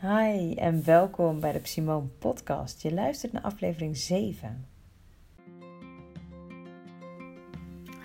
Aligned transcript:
Hi 0.00 0.54
en 0.54 0.84
welkom 0.84 1.40
bij 1.40 1.52
de 1.52 1.60
Simone 1.62 2.06
Podcast. 2.18 2.82
Je 2.82 2.94
luistert 2.94 3.32
naar 3.32 3.42
aflevering 3.42 3.96
7. 3.96 4.66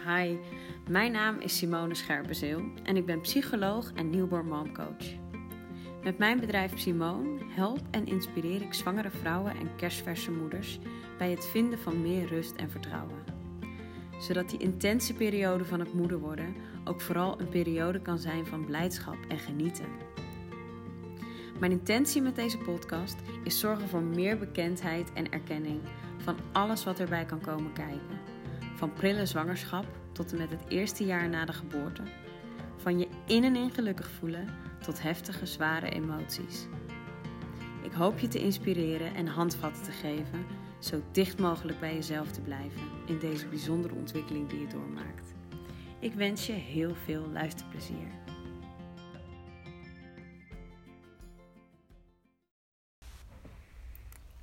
Hi, 0.06 0.38
mijn 0.90 1.12
naam 1.12 1.40
is 1.40 1.58
Simone 1.58 1.96
Scherpenzeel 1.96 2.62
en 2.84 2.98
ik 2.98 3.06
ben 3.06 3.22
psycholoog 3.22 3.92
en 3.94 4.10
newborn 4.10 4.48
momcoach. 4.48 5.06
Met 6.04 6.18
mijn 6.18 6.40
bedrijf 6.40 6.80
Simone 6.80 7.40
help 7.56 7.82
en 7.92 8.06
inspireer 8.06 8.62
ik 8.62 8.74
zwangere 8.74 9.10
vrouwen 9.10 9.52
en 9.52 9.76
kerstverse 9.76 10.32
moeders 10.32 10.80
bij 11.18 11.32
het 11.32 11.46
vinden 11.46 11.80
van 11.80 12.02
meer 12.02 12.28
rust 12.28 12.56
en 12.56 12.70
vertrouwen. 12.70 13.24
Zodat 14.20 14.50
die 14.50 14.60
intense 14.60 15.14
periode 15.14 15.66
van 15.66 15.80
het 15.80 15.94
moeder 15.94 16.20
worden 16.20 16.56
ook 16.84 17.02
vooral 17.02 17.40
een 17.40 17.50
periode 17.50 18.02
kan 18.02 18.20
zijn 18.20 18.46
van 18.46 18.66
blijdschap 18.66 19.18
en 19.28 19.40
genieten. 19.40 20.13
Mijn 21.64 21.76
intentie 21.76 22.22
met 22.22 22.36
deze 22.36 22.58
podcast 22.58 23.16
is 23.44 23.60
zorgen 23.60 23.88
voor 23.88 24.02
meer 24.02 24.38
bekendheid 24.38 25.14
en 25.14 25.32
erkenning 25.32 25.82
van 26.18 26.36
alles 26.52 26.84
wat 26.84 27.00
erbij 27.00 27.26
kan 27.26 27.42
komen 27.42 27.74
kijken. 27.74 28.20
Van 28.76 28.94
prille 28.94 29.26
zwangerschap 29.26 29.86
tot 30.12 30.32
en 30.32 30.38
met 30.38 30.50
het 30.50 30.64
eerste 30.68 31.06
jaar 31.06 31.30
na 31.30 31.46
de 31.46 31.54
geboorte. 31.54 32.02
Van 32.78 33.00
je 33.00 33.08
in 33.28 33.44
en 33.44 33.56
in 33.56 33.72
gelukkig 33.72 34.10
voelen 34.10 34.48
tot 34.82 35.02
heftige, 35.02 35.46
zware 35.46 35.90
emoties. 35.90 36.68
Ik 37.82 37.92
hoop 37.92 38.20
je 38.20 38.28
te 38.28 38.40
inspireren 38.40 39.16
en 39.16 39.28
handvatten 39.28 39.84
te 39.84 39.92
geven, 39.92 40.46
zo 40.80 41.02
dicht 41.12 41.40
mogelijk 41.40 41.80
bij 41.80 41.94
jezelf 41.94 42.32
te 42.32 42.42
blijven 42.42 42.82
in 43.06 43.20
deze 43.20 43.48
bijzondere 43.48 43.96
ontwikkeling 43.96 44.50
die 44.50 44.60
je 44.60 44.68
doormaakt. 44.68 45.34
Ik 46.00 46.14
wens 46.14 46.46
je 46.46 46.54
heel 46.54 46.96
veel 46.96 47.28
luisterplezier. 47.34 48.23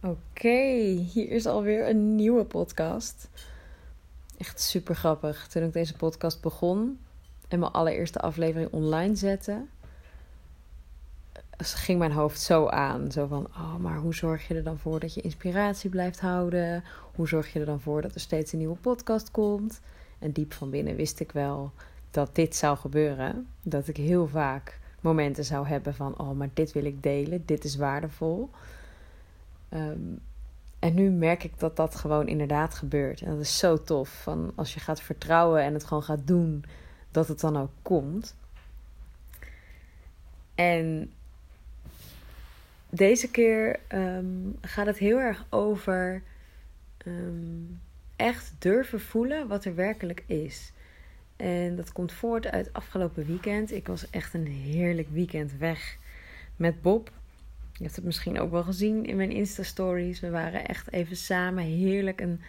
Oké, 0.02 0.58
hier 1.12 1.30
is 1.30 1.46
alweer 1.46 1.88
een 1.88 2.14
nieuwe 2.14 2.44
podcast. 2.44 3.28
Echt 4.38 4.60
super 4.60 4.94
grappig. 4.94 5.48
Toen 5.48 5.62
ik 5.62 5.72
deze 5.72 5.96
podcast 5.96 6.40
begon 6.40 6.98
en 7.48 7.58
mijn 7.58 7.72
allereerste 7.72 8.18
aflevering 8.18 8.72
online 8.72 9.16
zette, 9.16 9.64
ging 11.56 11.98
mijn 11.98 12.12
hoofd 12.12 12.40
zo 12.40 12.66
aan. 12.66 13.12
Zo 13.12 13.26
van, 13.26 13.46
oh, 13.46 13.76
maar 13.76 13.98
hoe 13.98 14.14
zorg 14.14 14.48
je 14.48 14.54
er 14.54 14.62
dan 14.62 14.78
voor 14.78 15.00
dat 15.00 15.14
je 15.14 15.20
inspiratie 15.20 15.90
blijft 15.90 16.20
houden? 16.20 16.84
Hoe 17.14 17.28
zorg 17.28 17.52
je 17.52 17.60
er 17.60 17.66
dan 17.66 17.80
voor 17.80 18.02
dat 18.02 18.14
er 18.14 18.20
steeds 18.20 18.52
een 18.52 18.58
nieuwe 18.58 18.76
podcast 18.76 19.30
komt? 19.30 19.80
En 20.18 20.32
diep 20.32 20.52
van 20.52 20.70
binnen 20.70 20.96
wist 20.96 21.20
ik 21.20 21.32
wel 21.32 21.72
dat 22.10 22.34
dit 22.34 22.56
zou 22.56 22.76
gebeuren. 22.76 23.46
Dat 23.62 23.88
ik 23.88 23.96
heel 23.96 24.28
vaak 24.28 24.78
momenten 25.00 25.44
zou 25.44 25.66
hebben 25.66 25.94
van, 25.94 26.18
oh, 26.18 26.30
maar 26.30 26.50
dit 26.54 26.72
wil 26.72 26.84
ik 26.84 27.02
delen, 27.02 27.42
dit 27.46 27.64
is 27.64 27.76
waardevol. 27.76 28.50
Ehm, 29.70 30.14
en 30.78 30.94
nu 30.94 31.10
merk 31.10 31.44
ik 31.44 31.58
dat 31.58 31.76
dat 31.76 31.94
gewoon 31.94 32.28
inderdaad 32.28 32.74
gebeurt. 32.74 33.20
En 33.20 33.30
dat 33.30 33.40
is 33.40 33.58
zo 33.58 33.82
tof. 33.82 34.22
Van 34.22 34.52
als 34.54 34.74
je 34.74 34.80
gaat 34.80 35.02
vertrouwen 35.02 35.62
en 35.62 35.74
het 35.74 35.84
gewoon 35.84 36.02
gaat 36.02 36.26
doen, 36.26 36.64
dat 37.10 37.28
het 37.28 37.40
dan 37.40 37.56
ook 37.56 37.70
komt. 37.82 38.36
En 40.54 41.12
deze 42.90 43.30
keer 43.30 43.80
ehm, 43.86 44.24
gaat 44.60 44.86
het 44.86 44.98
heel 44.98 45.18
erg 45.18 45.44
over 45.48 46.22
ehm, 46.96 47.62
echt 48.16 48.52
durven 48.58 49.00
voelen 49.00 49.48
wat 49.48 49.64
er 49.64 49.74
werkelijk 49.74 50.24
is. 50.26 50.72
En 51.36 51.76
dat 51.76 51.92
komt 51.92 52.12
voort 52.12 52.46
uit 52.46 52.72
afgelopen 52.72 53.26
weekend. 53.26 53.72
Ik 53.72 53.86
was 53.86 54.10
echt 54.10 54.34
een 54.34 54.46
heerlijk 54.46 55.08
weekend 55.10 55.56
weg 55.58 55.96
met 56.56 56.82
Bob. 56.82 57.10
Je 57.80 57.86
hebt 57.86 57.96
het 57.96 58.04
misschien 58.04 58.40
ook 58.40 58.50
wel 58.50 58.62
gezien 58.62 59.04
in 59.04 59.16
mijn 59.16 59.30
Insta-stories. 59.30 60.20
We 60.20 60.30
waren 60.30 60.66
echt 60.66 60.92
even 60.92 61.16
samen 61.16 61.64
heerlijk 61.64 62.20
een 62.20 62.40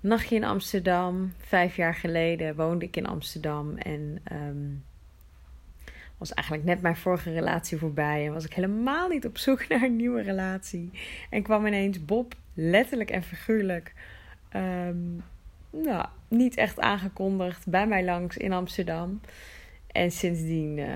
nachtje 0.00 0.36
in 0.36 0.44
Amsterdam. 0.44 1.32
Vijf 1.38 1.76
jaar 1.76 1.94
geleden 1.94 2.56
woonde 2.56 2.84
ik 2.84 2.96
in 2.96 3.06
Amsterdam 3.06 3.76
en 3.76 4.18
um, 4.32 4.84
was 6.16 6.32
eigenlijk 6.34 6.66
net 6.66 6.82
mijn 6.82 6.96
vorige 6.96 7.32
relatie 7.32 7.78
voorbij. 7.78 8.26
En 8.26 8.32
was 8.32 8.44
ik 8.44 8.52
helemaal 8.52 9.08
niet 9.08 9.26
op 9.26 9.38
zoek 9.38 9.66
naar 9.68 9.82
een 9.82 9.96
nieuwe 9.96 10.22
relatie. 10.22 10.90
En 11.30 11.42
kwam 11.42 11.66
ineens 11.66 12.04
Bob, 12.04 12.34
letterlijk 12.54 13.10
en 13.10 13.22
figuurlijk, 13.22 13.94
um, 14.56 15.22
nou, 15.70 16.06
niet 16.28 16.56
echt 16.56 16.80
aangekondigd, 16.80 17.68
bij 17.68 17.86
mij 17.86 18.04
langs 18.04 18.36
in 18.36 18.52
Amsterdam. 18.52 19.20
En 19.86 20.10
sindsdien 20.10 20.78
uh, 20.78 20.94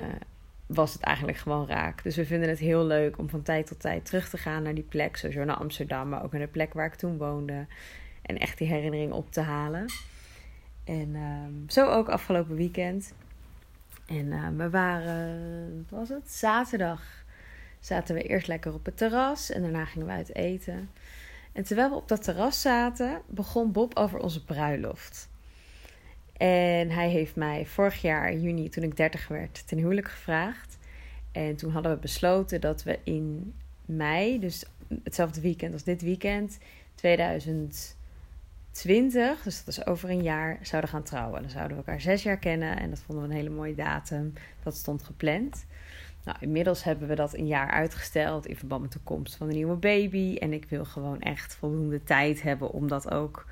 was 0.69 0.93
het 0.93 1.03
eigenlijk 1.03 1.39
gewoon 1.39 1.67
raak. 1.67 2.03
Dus 2.03 2.17
we 2.17 2.27
vinden 2.27 2.49
het 2.49 2.59
heel 2.59 2.85
leuk 2.85 3.19
om 3.19 3.29
van 3.29 3.43
tijd 3.43 3.67
tot 3.67 3.81
tijd 3.81 4.05
terug 4.05 4.29
te 4.29 4.39
gaan 4.39 4.63
naar 4.63 4.75
die 4.75 4.87
plek. 4.89 5.17
Sowieso 5.17 5.45
naar 5.45 5.57
Amsterdam, 5.57 6.09
maar 6.09 6.25
ook 6.25 6.33
naar 6.33 6.41
de 6.41 6.47
plek 6.47 6.73
waar 6.73 6.87
ik 6.87 6.95
toen 6.95 7.19
woonde. 7.19 7.67
En 8.23 8.39
echt 8.39 8.59
die 8.59 8.69
herinnering 8.69 9.13
op 9.13 9.33
te 9.33 9.41
halen. 9.41 9.87
En 10.85 11.09
uh, 11.09 11.69
zo 11.69 11.91
ook 11.91 12.09
afgelopen 12.09 12.57
weekend. 12.57 13.15
En 14.07 14.27
uh, 14.27 14.49
we 14.57 14.71
waren, 14.71 15.87
wat 15.89 15.99
was 15.99 16.09
het? 16.09 16.31
Zaterdag 16.31 17.25
zaten 17.81 18.15
we 18.15 18.23
eerst 18.23 18.47
lekker 18.47 18.75
op 18.75 18.85
het 18.85 18.97
terras. 18.97 19.51
En 19.51 19.63
daarna 19.63 19.85
gingen 19.85 20.07
we 20.07 20.13
uit 20.13 20.35
eten. 20.35 20.91
En 21.53 21.65
terwijl 21.65 21.91
we 21.91 21.97
op 21.97 22.09
dat 22.09 22.23
terras 22.23 22.61
zaten, 22.61 23.23
begon 23.27 23.73
Bob 23.73 23.97
over 23.97 24.19
onze 24.19 24.45
bruiloft. 24.45 25.29
En 26.39 26.91
hij 26.91 27.09
heeft 27.09 27.37
mij 27.37 27.67
vorig 27.67 28.03
jaar, 28.03 28.37
juni, 28.37 28.69
toen 28.69 28.85
ik 28.85 28.97
30 28.97 29.29
werd, 29.29 29.69
ten 29.69 29.79
huwelijk 29.79 30.09
gevraagd. 30.09 30.79
En 31.33 31.57
toen 31.57 31.71
hadden 31.71 31.93
we 31.93 31.99
besloten 31.99 32.61
dat 32.61 32.83
we 32.83 32.99
in 33.05 33.55
mei, 33.85 34.41
dus 34.41 34.65
hetzelfde 35.03 35.41
weekend 35.41 35.73
als 35.73 35.85
dit 35.85 36.03
weekend, 36.03 36.59
2020, 36.95 39.43
dus 39.43 39.65
dat 39.65 39.67
is 39.67 39.87
over 39.87 40.11
een 40.11 40.23
jaar, 40.23 40.59
zouden 40.63 40.91
gaan 40.91 41.03
trouwen. 41.03 41.43
Dan 41.43 41.51
zouden 41.51 41.77
we 41.77 41.83
elkaar 41.83 42.01
zes 42.01 42.23
jaar 42.23 42.39
kennen 42.39 42.79
en 42.79 42.91
dat 42.91 42.99
vonden 42.99 43.25
we 43.25 43.31
een 43.31 43.37
hele 43.37 43.55
mooie 43.55 43.75
datum. 43.75 44.33
Dat 44.63 44.77
stond 44.77 45.03
gepland. 45.03 45.67
Nou, 46.25 46.39
inmiddels 46.41 46.85
hebben 46.85 47.09
we 47.09 47.15
dat 47.15 47.35
een 47.35 47.47
jaar 47.47 47.71
uitgesteld 47.71 48.47
in 48.47 48.57
verband 48.57 48.83
met 48.83 48.93
de 48.93 49.01
komst 49.05 49.37
van 49.37 49.49
een 49.49 49.55
nieuwe 49.55 49.77
baby. 49.77 50.37
En 50.37 50.53
ik 50.53 50.65
wil 50.69 50.85
gewoon 50.85 51.21
echt 51.21 51.55
voldoende 51.55 52.05
tijd 52.05 52.43
hebben 52.43 52.71
om 52.71 52.89
dat 52.89 53.11
ook 53.11 53.47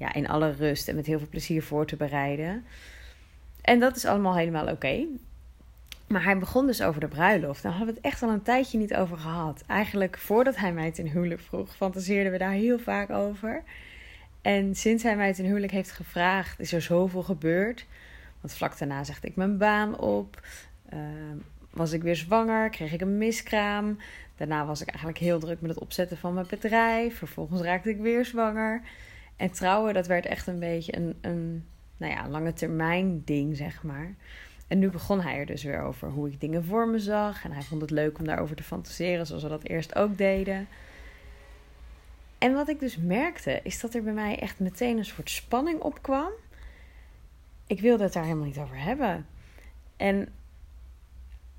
ja, 0.00 0.12
in 0.12 0.28
alle 0.28 0.50
rust 0.50 0.88
en 0.88 0.94
met 0.96 1.06
heel 1.06 1.18
veel 1.18 1.28
plezier 1.28 1.62
voor 1.62 1.86
te 1.86 1.96
bereiden. 1.96 2.64
En 3.60 3.80
dat 3.80 3.96
is 3.96 4.04
allemaal 4.04 4.36
helemaal 4.36 4.68
oké. 4.68 5.06
Maar 6.06 6.24
hij 6.24 6.38
begon 6.38 6.66
dus 6.66 6.82
over 6.82 7.00
de 7.00 7.08
bruiloft. 7.08 7.62
Daar 7.62 7.72
hadden 7.72 7.94
we 7.94 8.00
het 8.00 8.12
echt 8.12 8.22
al 8.22 8.30
een 8.30 8.42
tijdje 8.42 8.78
niet 8.78 8.94
over 8.94 9.16
gehad. 9.16 9.64
Eigenlijk 9.66 10.18
voordat 10.18 10.56
hij 10.56 10.72
mij 10.72 10.90
ten 10.90 11.06
huwelijk 11.06 11.40
vroeg, 11.40 11.76
fantaseerden 11.76 12.32
we 12.32 12.38
daar 12.38 12.52
heel 12.52 12.78
vaak 12.78 13.10
over. 13.10 13.62
En 14.42 14.74
sinds 14.74 15.02
hij 15.02 15.16
mij 15.16 15.32
ten 15.32 15.44
huwelijk 15.44 15.72
heeft 15.72 15.90
gevraagd, 15.90 16.60
is 16.60 16.72
er 16.72 16.82
zoveel 16.82 17.22
gebeurd. 17.22 17.86
Want 18.40 18.54
vlak 18.54 18.78
daarna 18.78 19.04
zegde 19.04 19.28
ik 19.28 19.36
mijn 19.36 19.58
baan 19.58 19.98
op. 19.98 20.40
Uh, 20.92 20.98
was 21.70 21.92
ik 21.92 22.02
weer 22.02 22.16
zwanger, 22.16 22.70
kreeg 22.70 22.92
ik 22.92 23.00
een 23.00 23.18
miskraam. 23.18 23.98
Daarna 24.36 24.66
was 24.66 24.80
ik 24.80 24.88
eigenlijk 24.88 25.18
heel 25.18 25.38
druk 25.38 25.60
met 25.60 25.70
het 25.70 25.80
opzetten 25.80 26.16
van 26.16 26.34
mijn 26.34 26.46
bedrijf. 26.48 27.16
Vervolgens 27.16 27.60
raakte 27.60 27.90
ik 27.90 27.98
weer 28.00 28.24
zwanger. 28.24 28.82
En 29.40 29.50
trouwen, 29.50 29.94
dat 29.94 30.06
werd 30.06 30.26
echt 30.26 30.46
een 30.46 30.58
beetje 30.58 30.96
een, 30.96 31.18
een 31.20 31.64
nou 31.96 32.12
ja, 32.12 32.28
lange 32.28 32.52
termijn 32.52 33.24
ding, 33.24 33.56
zeg 33.56 33.82
maar. 33.82 34.14
En 34.66 34.78
nu 34.78 34.90
begon 34.90 35.20
hij 35.20 35.38
er 35.38 35.46
dus 35.46 35.62
weer 35.62 35.82
over 35.82 36.08
hoe 36.08 36.28
ik 36.28 36.40
dingen 36.40 36.64
voor 36.64 36.88
me 36.88 36.98
zag. 36.98 37.44
En 37.44 37.52
hij 37.52 37.62
vond 37.62 37.80
het 37.80 37.90
leuk 37.90 38.18
om 38.18 38.24
daarover 38.24 38.56
te 38.56 38.62
fantaseren, 38.62 39.26
zoals 39.26 39.42
we 39.42 39.48
dat 39.48 39.64
eerst 39.64 39.94
ook 39.94 40.18
deden. 40.18 40.68
En 42.38 42.54
wat 42.54 42.68
ik 42.68 42.80
dus 42.80 42.96
merkte, 42.96 43.60
is 43.62 43.80
dat 43.80 43.94
er 43.94 44.02
bij 44.02 44.12
mij 44.12 44.38
echt 44.38 44.58
meteen 44.58 44.98
een 44.98 45.04
soort 45.04 45.30
spanning 45.30 45.80
opkwam. 45.80 46.30
Ik 47.66 47.80
wilde 47.80 48.02
het 48.02 48.12
daar 48.12 48.24
helemaal 48.24 48.46
niet 48.46 48.58
over 48.58 48.78
hebben. 48.78 49.26
En 49.96 50.28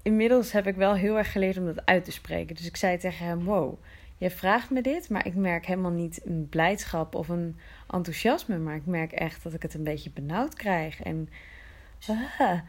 inmiddels 0.02 0.52
heb 0.52 0.68
ik 0.68 0.76
wel 0.76 0.94
heel 0.94 1.18
erg 1.18 1.32
geleerd 1.32 1.58
om 1.58 1.66
dat 1.66 1.86
uit 1.86 2.04
te 2.04 2.12
spreken. 2.12 2.56
Dus 2.56 2.66
ik 2.66 2.78
zei 2.78 2.98
tegen 2.98 3.26
hem: 3.26 3.44
Wow, 3.44 3.78
je 4.22 4.30
vraagt 4.30 4.70
me 4.70 4.82
dit, 4.82 5.10
maar 5.10 5.26
ik 5.26 5.36
merk 5.36 5.66
helemaal 5.66 5.92
niet 5.92 6.22
een 6.26 6.48
blijdschap 6.50 7.16
of 7.16 7.30
een 7.30 7.58
enthousiasme. 7.90 8.58
Maar 8.58 8.76
ik 8.76 8.86
merk 8.86 9.12
echt 9.12 9.44
dat 9.44 9.54
ik 9.54 9.62
het 9.62 9.74
een 9.74 9.84
beetje 9.84 10.10
benauwd 10.10 10.54
krijg. 10.54 11.02
En 11.02 11.30
ah. 12.08 12.60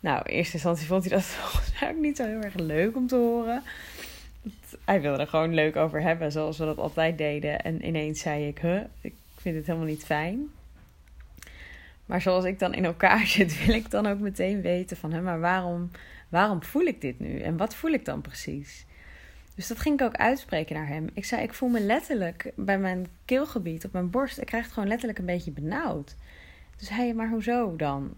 nou, 0.00 0.22
in 0.24 0.34
eerste 0.34 0.52
instantie 0.52 0.86
vond 0.86 1.04
hij 1.04 1.12
dat 1.12 1.36
eigenlijk 1.68 2.00
niet 2.00 2.16
zo 2.16 2.26
heel 2.26 2.40
erg 2.40 2.54
leuk 2.54 2.96
om 2.96 3.06
te 3.06 3.16
horen. 3.16 3.62
Hij 4.84 5.00
wilde 5.00 5.20
er 5.20 5.26
gewoon 5.26 5.54
leuk 5.54 5.76
over 5.76 6.02
hebben, 6.02 6.32
zoals 6.32 6.58
we 6.58 6.64
dat 6.64 6.78
altijd 6.78 7.18
deden. 7.18 7.60
En 7.60 7.86
ineens 7.86 8.20
zei 8.20 8.46
ik, 8.46 8.58
huh, 8.58 8.80
ik 9.00 9.14
vind 9.36 9.56
het 9.56 9.66
helemaal 9.66 9.88
niet 9.88 10.04
fijn. 10.04 10.48
Maar 12.06 12.20
zoals 12.20 12.44
ik 12.44 12.58
dan 12.58 12.74
in 12.74 12.84
elkaar 12.84 13.26
zit, 13.36 13.66
wil 13.66 13.74
ik 13.74 13.90
dan 13.90 14.06
ook 14.06 14.18
meteen 14.18 14.60
weten 14.60 14.96
van, 14.96 15.12
hè, 15.12 15.20
maar 15.20 15.40
waarom, 15.40 15.90
waarom 16.28 16.62
voel 16.62 16.84
ik 16.84 17.00
dit 17.00 17.20
nu? 17.20 17.40
En 17.40 17.56
wat 17.56 17.74
voel 17.74 17.90
ik 17.90 18.04
dan 18.04 18.20
precies? 18.20 18.88
Dus 19.54 19.66
dat 19.66 19.78
ging 19.78 20.00
ik 20.00 20.06
ook 20.06 20.16
uitspreken 20.16 20.74
naar 20.74 20.86
hem. 20.86 21.10
Ik 21.14 21.24
zei, 21.24 21.42
ik 21.42 21.54
voel 21.54 21.68
me 21.68 21.80
letterlijk 21.80 22.52
bij 22.56 22.78
mijn 22.78 23.06
keelgebied, 23.24 23.84
op 23.84 23.92
mijn 23.92 24.10
borst. 24.10 24.38
Ik 24.38 24.46
krijg 24.46 24.64
het 24.64 24.72
gewoon 24.72 24.88
letterlijk 24.88 25.18
een 25.18 25.26
beetje 25.26 25.50
benauwd. 25.50 26.16
Dus 26.76 26.88
hij, 26.88 27.14
maar 27.14 27.28
hoezo 27.28 27.76
dan? 27.76 28.14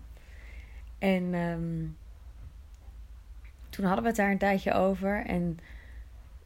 En 0.99 1.35
um, 1.35 1.97
toen 3.69 3.85
hadden 3.85 4.03
we 4.03 4.09
het 4.09 4.19
daar 4.19 4.31
een 4.31 4.39
tijdje 4.39 4.73
over. 4.73 5.27
En 5.27 5.59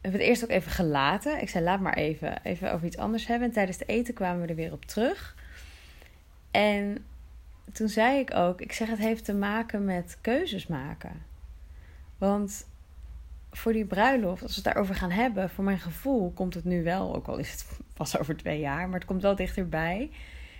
hebben 0.01 0.19
het 0.19 0.29
eerst 0.29 0.43
ook 0.43 0.49
even 0.49 0.71
gelaten. 0.71 1.41
Ik 1.41 1.49
zei, 1.49 1.63
laat 1.63 1.79
maar 1.79 1.93
even, 1.93 2.43
even 2.43 2.73
over 2.73 2.87
iets 2.87 2.97
anders 2.97 3.27
hebben. 3.27 3.47
En 3.47 3.53
tijdens 3.53 3.79
het 3.79 3.87
eten 3.87 4.13
kwamen 4.13 4.41
we 4.41 4.47
er 4.47 4.55
weer 4.55 4.71
op 4.71 4.85
terug. 4.85 5.35
En 6.51 7.05
toen 7.73 7.89
zei 7.89 8.19
ik 8.19 8.33
ook, 8.33 8.61
ik 8.61 8.71
zeg 8.71 8.89
het 8.89 8.99
heeft 8.99 9.25
te 9.25 9.33
maken 9.33 9.85
met 9.85 10.17
keuzes 10.21 10.67
maken. 10.67 11.25
Want 12.17 12.67
voor 13.57 13.73
die 13.73 13.85
bruiloft, 13.85 14.41
als 14.41 14.55
we 14.55 14.61
het 14.61 14.73
daarover 14.73 14.95
gaan 14.95 15.11
hebben, 15.11 15.49
voor 15.49 15.63
mijn 15.63 15.79
gevoel 15.79 16.31
komt 16.31 16.53
het 16.53 16.65
nu 16.65 16.83
wel, 16.83 17.15
ook 17.15 17.27
al 17.27 17.37
is 17.37 17.51
het 17.51 17.79
pas 17.97 18.17
over 18.19 18.37
twee 18.37 18.59
jaar, 18.59 18.89
maar 18.89 18.99
het 18.99 19.07
komt 19.07 19.21
wel 19.21 19.35
dichterbij. 19.35 20.09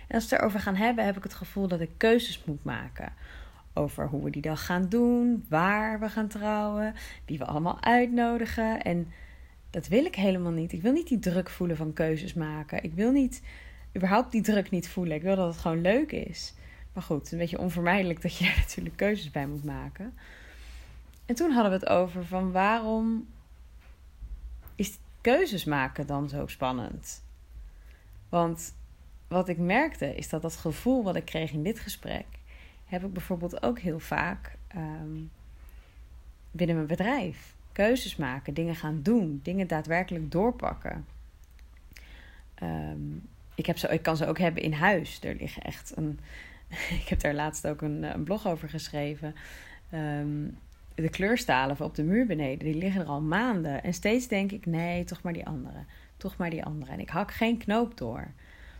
En 0.08 0.14
als 0.14 0.28
we 0.28 0.30
het 0.30 0.40
erover 0.40 0.60
gaan 0.60 0.76
hebben, 0.76 1.04
heb 1.04 1.16
ik 1.16 1.22
het 1.22 1.34
gevoel 1.34 1.68
dat 1.68 1.80
ik 1.80 1.90
keuzes 1.96 2.44
moet 2.44 2.64
maken. 2.64 3.12
Over 3.74 4.06
hoe 4.06 4.24
we 4.24 4.30
die 4.30 4.42
dag 4.42 4.64
gaan 4.64 4.88
doen, 4.88 5.44
waar 5.48 6.00
we 6.00 6.08
gaan 6.08 6.28
trouwen, 6.28 6.94
wie 7.24 7.38
we 7.38 7.44
allemaal 7.44 7.82
uitnodigen. 7.82 8.82
En 8.82 9.12
dat 9.70 9.88
wil 9.88 10.04
ik 10.04 10.14
helemaal 10.14 10.52
niet. 10.52 10.72
Ik 10.72 10.82
wil 10.82 10.92
niet 10.92 11.08
die 11.08 11.18
druk 11.18 11.50
voelen 11.50 11.76
van 11.76 11.92
keuzes 11.92 12.34
maken. 12.34 12.82
Ik 12.82 12.94
wil 12.94 13.12
niet, 13.12 13.42
überhaupt 13.96 14.32
die 14.32 14.42
druk 14.42 14.70
niet 14.70 14.88
voelen. 14.88 15.16
Ik 15.16 15.22
wil 15.22 15.36
dat 15.36 15.52
het 15.52 15.60
gewoon 15.60 15.80
leuk 15.80 16.12
is. 16.12 16.54
Maar 16.92 17.02
goed, 17.02 17.32
een 17.32 17.38
beetje 17.38 17.58
onvermijdelijk 17.58 18.22
dat 18.22 18.36
je 18.36 18.44
daar 18.44 18.56
natuurlijk 18.66 18.96
keuzes 18.96 19.30
bij 19.30 19.46
moet 19.46 19.64
maken. 19.64 20.14
En 21.28 21.34
toen 21.34 21.50
hadden 21.50 21.72
we 21.72 21.78
het 21.78 21.88
over 21.88 22.24
van 22.24 22.52
waarom 22.52 23.28
is 24.74 24.98
keuzes 25.20 25.64
maken 25.64 26.06
dan 26.06 26.28
zo 26.28 26.46
spannend? 26.46 27.24
Want 28.28 28.74
wat 29.26 29.48
ik 29.48 29.58
merkte 29.58 30.14
is 30.14 30.28
dat 30.28 30.42
dat 30.42 30.56
gevoel 30.56 31.02
wat 31.02 31.16
ik 31.16 31.24
kreeg 31.24 31.52
in 31.52 31.62
dit 31.62 31.80
gesprek, 31.80 32.26
heb 32.84 33.04
ik 33.04 33.12
bijvoorbeeld 33.12 33.62
ook 33.62 33.78
heel 33.78 33.98
vaak 33.98 34.56
ehm, 34.68 35.16
binnen 36.50 36.76
mijn 36.76 36.88
bedrijf. 36.88 37.54
Keuzes 37.72 38.16
maken, 38.16 38.54
dingen 38.54 38.76
gaan 38.76 39.02
doen, 39.02 39.40
dingen 39.42 39.66
daadwerkelijk 39.66 40.30
doorpakken. 40.30 41.06
Ehm, 42.54 43.16
ik, 43.54 43.66
heb 43.66 43.78
ze, 43.78 43.88
ik 43.88 44.02
kan 44.02 44.16
ze 44.16 44.26
ook 44.26 44.38
hebben 44.38 44.62
in 44.62 44.72
huis. 44.72 45.20
Er 45.22 45.34
liggen 45.34 45.62
echt 45.62 45.92
een. 45.96 46.20
ik 47.02 47.08
heb 47.08 47.20
daar 47.20 47.34
laatst 47.34 47.66
ook 47.66 47.82
een, 47.82 48.02
een 48.02 48.24
blog 48.24 48.46
over 48.46 48.68
geschreven. 48.68 49.34
Um, 49.94 50.58
de 51.02 51.08
kleurstalen 51.08 51.80
op 51.80 51.94
de 51.94 52.02
muur 52.02 52.26
beneden, 52.26 52.64
die 52.64 52.74
liggen 52.74 53.00
er 53.00 53.06
al 53.06 53.20
maanden. 53.20 53.82
En 53.82 53.94
steeds 53.94 54.28
denk 54.28 54.52
ik, 54.52 54.66
nee, 54.66 55.04
toch 55.04 55.22
maar 55.22 55.32
die 55.32 55.46
andere. 55.46 55.84
Toch 56.16 56.36
maar 56.36 56.50
die 56.50 56.64
andere. 56.64 56.92
En 56.92 57.00
ik 57.00 57.08
hak 57.08 57.32
geen 57.32 57.58
knoop 57.58 57.98
door. 57.98 58.30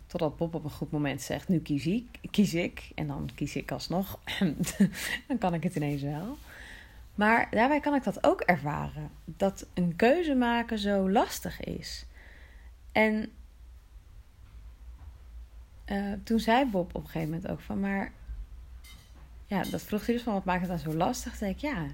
Totdat 0.07 0.37
Bob 0.37 0.55
op 0.55 0.65
een 0.65 0.71
goed 0.71 0.91
moment 0.91 1.23
zegt, 1.23 1.49
nu 1.49 1.61
kies 1.61 1.87
ik. 1.87 2.07
Kies 2.31 2.55
ik 2.55 2.91
en 2.95 3.07
dan 3.07 3.31
kies 3.35 3.57
ik 3.57 3.71
alsnog. 3.71 4.19
dan 5.29 5.39
kan 5.39 5.55
ik 5.55 5.63
het 5.63 5.75
ineens 5.75 6.03
wel. 6.03 6.39
Maar 7.15 7.49
daarbij 7.51 7.81
kan 7.81 7.95
ik 7.95 8.05
dat 8.05 8.25
ook 8.25 8.41
ervaren. 8.41 9.11
Dat 9.25 9.67
een 9.75 9.97
keuze 9.97 10.35
maken 10.35 10.79
zo 10.79 11.11
lastig 11.11 11.61
is. 11.61 12.07
En 12.93 13.33
uh, 15.87 16.13
toen 16.25 16.41
zei 16.41 16.65
Bob 16.65 16.95
op 16.95 17.05
een 17.05 17.11
gegeven 17.11 17.31
moment 17.31 17.49
ook 17.51 17.61
van, 17.61 17.81
maar 17.81 18.13
ja, 19.47 19.63
dat 19.63 19.83
vroeg 19.83 20.07
hij 20.07 20.15
dus 20.15 20.25
van, 20.25 20.33
wat 20.33 20.45
maakt 20.45 20.61
het 20.61 20.69
dan 20.69 20.79
zo 20.79 20.95
lastig? 20.95 21.31
Toen 21.31 21.39
zei 21.39 21.51
ik, 21.51 21.59
ja, 21.59 21.87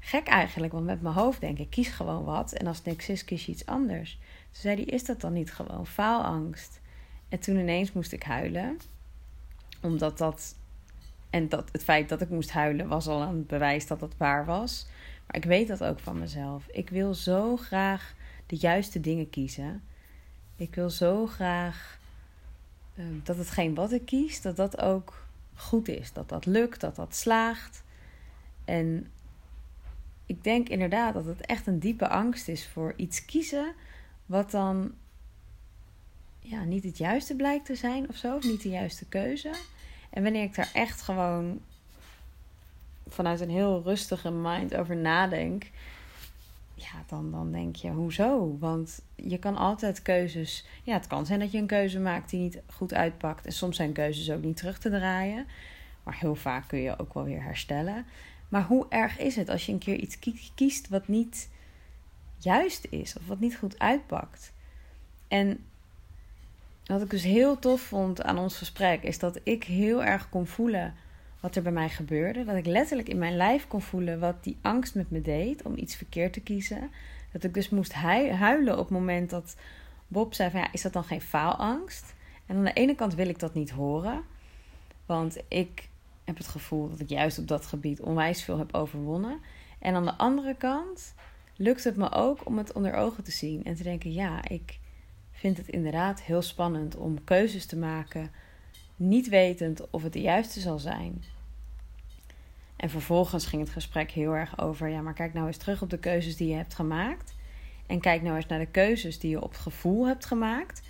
Gek 0.00 0.26
eigenlijk, 0.26 0.72
want 0.72 0.84
met 0.84 1.02
mijn 1.02 1.14
hoofd 1.14 1.40
denk 1.40 1.58
ik, 1.58 1.70
kies 1.70 1.88
gewoon 1.88 2.24
wat. 2.24 2.52
En 2.52 2.66
als 2.66 2.76
het 2.76 2.86
niks 2.86 3.24
kies 3.24 3.46
je 3.46 3.52
iets 3.52 3.66
anders. 3.66 4.18
Toen 4.50 4.60
zei 4.60 4.82
is 4.82 5.04
dat 5.04 5.20
dan 5.20 5.32
niet 5.32 5.52
gewoon 5.52 5.86
faalangst? 5.86 6.80
En 7.28 7.38
toen 7.38 7.56
ineens 7.56 7.92
moest 7.92 8.12
ik 8.12 8.22
huilen. 8.22 8.78
Omdat 9.82 10.18
dat... 10.18 10.54
En 11.30 11.48
dat, 11.48 11.68
het 11.72 11.84
feit 11.84 12.08
dat 12.08 12.20
ik 12.20 12.28
moest 12.28 12.50
huilen 12.50 12.88
was 12.88 13.06
al 13.06 13.22
een 13.22 13.46
bewijs 13.46 13.86
dat 13.86 14.00
het 14.00 14.16
waar 14.16 14.44
was. 14.44 14.86
Maar 15.26 15.36
ik 15.36 15.44
weet 15.44 15.68
dat 15.68 15.84
ook 15.84 15.98
van 15.98 16.18
mezelf. 16.18 16.66
Ik 16.66 16.90
wil 16.90 17.14
zo 17.14 17.56
graag 17.56 18.14
de 18.46 18.56
juiste 18.56 19.00
dingen 19.00 19.30
kiezen. 19.30 19.82
Ik 20.56 20.74
wil 20.74 20.90
zo 20.90 21.26
graag 21.26 21.98
uh, 22.94 23.04
dat 23.22 23.36
hetgeen 23.36 23.74
wat 23.74 23.92
ik 23.92 24.04
kies, 24.04 24.40
dat 24.40 24.56
dat 24.56 24.80
ook 24.80 25.26
goed 25.54 25.88
is. 25.88 26.12
Dat 26.12 26.28
dat 26.28 26.46
lukt, 26.46 26.80
dat 26.80 26.96
dat 26.96 27.14
slaagt. 27.14 27.82
En 28.64 29.10
ik 30.30 30.44
denk 30.44 30.68
inderdaad 30.68 31.14
dat 31.14 31.24
het 31.24 31.46
echt 31.46 31.66
een 31.66 31.78
diepe 31.78 32.08
angst 32.08 32.48
is 32.48 32.68
voor 32.68 32.94
iets 32.96 33.24
kiezen 33.24 33.72
wat 34.26 34.50
dan 34.50 34.92
ja, 36.38 36.64
niet 36.64 36.84
het 36.84 36.98
juiste 36.98 37.36
blijkt 37.36 37.66
te 37.66 37.74
zijn 37.74 38.08
of 38.08 38.16
zo, 38.16 38.36
of 38.36 38.44
niet 38.44 38.62
de 38.62 38.68
juiste 38.68 39.04
keuze. 39.04 39.50
En 40.10 40.22
wanneer 40.22 40.42
ik 40.42 40.54
daar 40.54 40.70
echt 40.74 41.00
gewoon 41.02 41.60
vanuit 43.08 43.40
een 43.40 43.50
heel 43.50 43.82
rustige 43.82 44.30
mind 44.30 44.76
over 44.76 44.96
nadenk, 44.96 45.70
ja, 46.74 47.04
dan, 47.06 47.30
dan 47.30 47.52
denk 47.52 47.76
je, 47.76 47.90
hoezo? 47.90 48.56
Want 48.58 49.02
je 49.14 49.38
kan 49.38 49.56
altijd 49.56 50.02
keuzes. 50.02 50.66
Ja, 50.82 50.94
het 50.94 51.06
kan 51.06 51.26
zijn 51.26 51.40
dat 51.40 51.52
je 51.52 51.58
een 51.58 51.66
keuze 51.66 52.00
maakt 52.00 52.30
die 52.30 52.40
niet 52.40 52.60
goed 52.66 52.94
uitpakt. 52.94 53.46
En 53.46 53.52
soms 53.52 53.76
zijn 53.76 53.92
keuzes 53.92 54.30
ook 54.30 54.42
niet 54.42 54.56
terug 54.56 54.78
te 54.78 54.90
draaien. 54.90 55.46
Maar 56.02 56.16
heel 56.18 56.34
vaak 56.34 56.68
kun 56.68 56.78
je 56.78 56.98
ook 56.98 57.14
wel 57.14 57.24
weer 57.24 57.42
herstellen. 57.42 58.06
Maar 58.50 58.64
hoe 58.64 58.86
erg 58.88 59.18
is 59.18 59.36
het 59.36 59.48
als 59.48 59.66
je 59.66 59.72
een 59.72 59.78
keer 59.78 59.96
iets 59.96 60.18
kiest 60.54 60.88
wat 60.88 61.08
niet 61.08 61.48
juist 62.38 62.86
is 62.90 63.16
of 63.16 63.26
wat 63.26 63.40
niet 63.40 63.56
goed 63.56 63.78
uitpakt? 63.78 64.52
En 65.28 65.64
wat 66.84 67.02
ik 67.02 67.10
dus 67.10 67.22
heel 67.22 67.58
tof 67.58 67.80
vond 67.80 68.22
aan 68.22 68.38
ons 68.38 68.56
gesprek 68.56 69.02
is 69.02 69.18
dat 69.18 69.40
ik 69.42 69.64
heel 69.64 70.04
erg 70.04 70.28
kon 70.28 70.46
voelen 70.46 70.94
wat 71.40 71.56
er 71.56 71.62
bij 71.62 71.72
mij 71.72 71.88
gebeurde. 71.88 72.44
Dat 72.44 72.56
ik 72.56 72.66
letterlijk 72.66 73.08
in 73.08 73.18
mijn 73.18 73.36
lijf 73.36 73.66
kon 73.66 73.82
voelen 73.82 74.20
wat 74.20 74.44
die 74.44 74.56
angst 74.60 74.94
met 74.94 75.10
me 75.10 75.22
deed 75.22 75.62
om 75.62 75.76
iets 75.76 75.96
verkeerd 75.96 76.32
te 76.32 76.40
kiezen. 76.40 76.90
Dat 77.32 77.44
ik 77.44 77.54
dus 77.54 77.68
moest 77.68 77.92
huilen 77.92 78.72
op 78.78 78.88
het 78.88 78.98
moment 78.98 79.30
dat 79.30 79.56
Bob 80.08 80.34
zei 80.34 80.50
van 80.50 80.60
ja, 80.60 80.72
is 80.72 80.82
dat 80.82 80.92
dan 80.92 81.04
geen 81.04 81.20
faalangst? 81.20 82.14
En 82.46 82.56
aan 82.56 82.64
de 82.64 82.72
ene 82.72 82.94
kant 82.94 83.14
wil 83.14 83.28
ik 83.28 83.38
dat 83.38 83.54
niet 83.54 83.70
horen. 83.70 84.22
Want 85.06 85.36
ik 85.48 85.88
heb 86.30 86.38
het 86.38 86.48
gevoel 86.48 86.88
dat 86.88 87.00
ik 87.00 87.08
juist 87.08 87.38
op 87.38 87.48
dat 87.48 87.66
gebied 87.66 88.00
onwijs 88.00 88.42
veel 88.42 88.58
heb 88.58 88.74
overwonnen. 88.74 89.40
En 89.78 89.94
aan 89.94 90.04
de 90.04 90.16
andere 90.16 90.54
kant 90.54 91.14
lukt 91.56 91.84
het 91.84 91.96
me 91.96 92.12
ook 92.12 92.46
om 92.46 92.58
het 92.58 92.72
onder 92.72 92.94
ogen 92.94 93.24
te 93.24 93.30
zien 93.30 93.64
en 93.64 93.74
te 93.74 93.82
denken: 93.82 94.12
ja, 94.12 94.48
ik 94.48 94.78
vind 95.30 95.56
het 95.56 95.68
inderdaad 95.68 96.22
heel 96.22 96.42
spannend 96.42 96.96
om 96.96 97.24
keuzes 97.24 97.66
te 97.66 97.76
maken, 97.76 98.30
niet 98.96 99.28
wetend 99.28 99.90
of 99.90 100.02
het 100.02 100.12
de 100.12 100.20
juiste 100.20 100.60
zal 100.60 100.78
zijn. 100.78 101.24
En 102.76 102.90
vervolgens 102.90 103.46
ging 103.46 103.62
het 103.62 103.70
gesprek 103.70 104.10
heel 104.10 104.32
erg 104.32 104.58
over: 104.58 104.88
ja, 104.88 105.00
maar 105.00 105.14
kijk 105.14 105.32
nou 105.32 105.46
eens 105.46 105.56
terug 105.56 105.82
op 105.82 105.90
de 105.90 105.98
keuzes 105.98 106.36
die 106.36 106.48
je 106.48 106.54
hebt 106.54 106.74
gemaakt. 106.74 107.34
En 107.86 108.00
kijk 108.00 108.22
nou 108.22 108.36
eens 108.36 108.46
naar 108.46 108.58
de 108.58 108.66
keuzes 108.66 109.18
die 109.18 109.30
je 109.30 109.42
op 109.42 109.50
het 109.50 109.60
gevoel 109.60 110.06
hebt 110.06 110.26
gemaakt. 110.26 110.82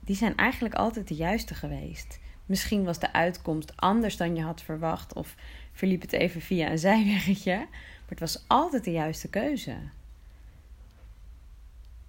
Die 0.00 0.16
zijn 0.16 0.36
eigenlijk 0.36 0.74
altijd 0.74 1.08
de 1.08 1.14
juiste 1.14 1.54
geweest. 1.54 2.18
Misschien 2.50 2.84
was 2.84 2.98
de 2.98 3.12
uitkomst 3.12 3.76
anders 3.76 4.16
dan 4.16 4.36
je 4.36 4.42
had 4.42 4.62
verwacht 4.62 5.12
of 5.12 5.34
verliep 5.72 6.00
het 6.00 6.12
even 6.12 6.40
via 6.40 6.70
een 6.70 6.78
zijweggetje, 6.78 7.56
maar 7.56 8.08
het 8.08 8.20
was 8.20 8.44
altijd 8.46 8.84
de 8.84 8.90
juiste 8.90 9.28
keuze. 9.28 9.76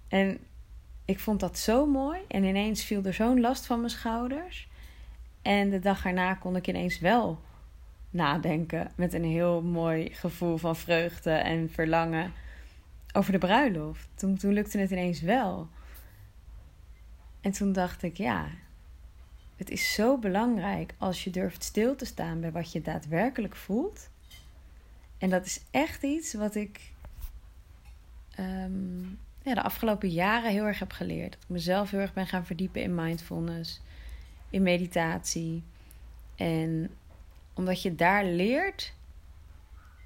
En 0.08 0.38
ik 1.04 1.18
vond 1.20 1.40
dat 1.40 1.58
zo 1.58 1.86
mooi 1.86 2.20
en 2.28 2.44
ineens 2.44 2.84
viel 2.84 3.04
er 3.04 3.14
zo'n 3.14 3.40
last 3.40 3.66
van 3.66 3.78
mijn 3.78 3.90
schouders. 3.90 4.68
En 5.42 5.70
de 5.70 5.78
dag 5.78 6.04
erna 6.04 6.34
kon 6.34 6.56
ik 6.56 6.66
ineens 6.66 6.98
wel 6.98 7.40
nadenken 8.10 8.90
met 8.94 9.12
een 9.12 9.24
heel 9.24 9.62
mooi 9.62 10.14
gevoel 10.14 10.56
van 10.56 10.76
vreugde 10.76 11.30
en 11.30 11.70
verlangen 11.70 12.32
over 13.12 13.32
de 13.32 13.38
bruiloft. 13.38 14.08
Toen, 14.14 14.36
toen 14.36 14.52
lukte 14.52 14.78
het 14.78 14.90
ineens 14.90 15.20
wel. 15.20 15.68
En 17.40 17.50
toen 17.50 17.72
dacht 17.72 18.02
ik, 18.02 18.16
ja, 18.16 18.46
het 19.62 19.70
is 19.70 19.92
zo 19.92 20.18
belangrijk 20.18 20.94
als 20.98 21.24
je 21.24 21.30
durft 21.30 21.64
stil 21.64 21.96
te 21.96 22.04
staan 22.04 22.40
bij 22.40 22.52
wat 22.52 22.72
je 22.72 22.80
daadwerkelijk 22.80 23.56
voelt. 23.56 24.08
En 25.18 25.30
dat 25.30 25.46
is 25.46 25.60
echt 25.70 26.02
iets 26.02 26.34
wat 26.34 26.54
ik 26.54 26.92
um, 28.38 29.18
ja, 29.42 29.54
de 29.54 29.62
afgelopen 29.62 30.08
jaren 30.08 30.50
heel 30.50 30.64
erg 30.64 30.78
heb 30.78 30.92
geleerd. 30.92 31.32
Dat 31.32 31.42
ik 31.42 31.48
mezelf 31.48 31.90
heel 31.90 32.00
erg 32.00 32.12
ben 32.12 32.26
gaan 32.26 32.46
verdiepen 32.46 32.82
in 32.82 32.94
mindfulness, 32.94 33.80
in 34.50 34.62
meditatie. 34.62 35.62
En 36.36 36.90
omdat 37.54 37.82
je 37.82 37.94
daar 37.94 38.24
leert 38.24 38.92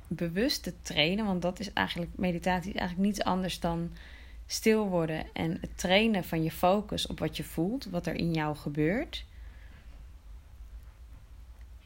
bewust 0.08 0.62
te 0.62 0.72
trainen, 0.82 1.24
want 1.26 1.42
dat 1.42 1.60
is 1.60 1.72
eigenlijk, 1.72 2.10
meditatie 2.16 2.72
is 2.72 2.78
eigenlijk 2.78 3.08
niets 3.08 3.22
anders 3.22 3.60
dan 3.60 3.90
stil 4.46 4.88
worden 4.88 5.26
en 5.32 5.58
het 5.60 5.78
trainen 5.78 6.24
van 6.24 6.42
je 6.42 6.50
focus 6.50 7.06
op 7.06 7.18
wat 7.18 7.36
je 7.36 7.44
voelt, 7.44 7.84
wat 7.84 8.06
er 8.06 8.14
in 8.14 8.32
jou 8.32 8.56
gebeurt. 8.56 9.24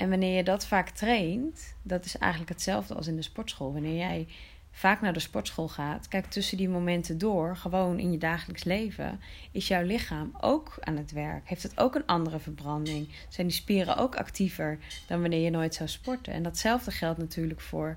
En 0.01 0.09
wanneer 0.09 0.37
je 0.37 0.45
dat 0.45 0.67
vaak 0.67 0.89
traint, 0.91 1.75
dat 1.83 2.05
is 2.05 2.19
eigenlijk 2.19 2.53
hetzelfde 2.53 2.95
als 2.95 3.07
in 3.07 3.17
de 3.17 3.23
sportschool. 3.23 3.73
Wanneer 3.73 3.97
jij 3.97 4.29
vaak 4.71 5.01
naar 5.01 5.13
de 5.13 5.21
sportschool 5.21 5.69
gaat, 5.69 6.09
kijk 6.09 6.27
tussen 6.27 6.57
die 6.57 6.69
momenten 6.69 7.19
door, 7.19 7.57
gewoon 7.57 7.99
in 7.99 8.13
je 8.13 8.19
dagelijks 8.19 8.65
leven, 8.65 9.21
is 9.53 9.69
jouw 9.69 9.83
lichaam 9.83 10.37
ook 10.41 10.77
aan 10.81 10.97
het 10.97 11.13
werk. 11.13 11.49
Heeft 11.49 11.63
het 11.63 11.79
ook 11.79 11.95
een 11.95 12.07
andere 12.07 12.39
verbranding? 12.39 13.09
Zijn 13.29 13.47
die 13.47 13.57
spieren 13.57 13.97
ook 13.97 14.17
actiever 14.17 14.79
dan 15.07 15.21
wanneer 15.21 15.45
je 15.45 15.51
nooit 15.51 15.75
zou 15.75 15.89
sporten? 15.89 16.33
En 16.33 16.43
datzelfde 16.43 16.91
geldt 16.91 17.19
natuurlijk 17.19 17.61
voor 17.61 17.97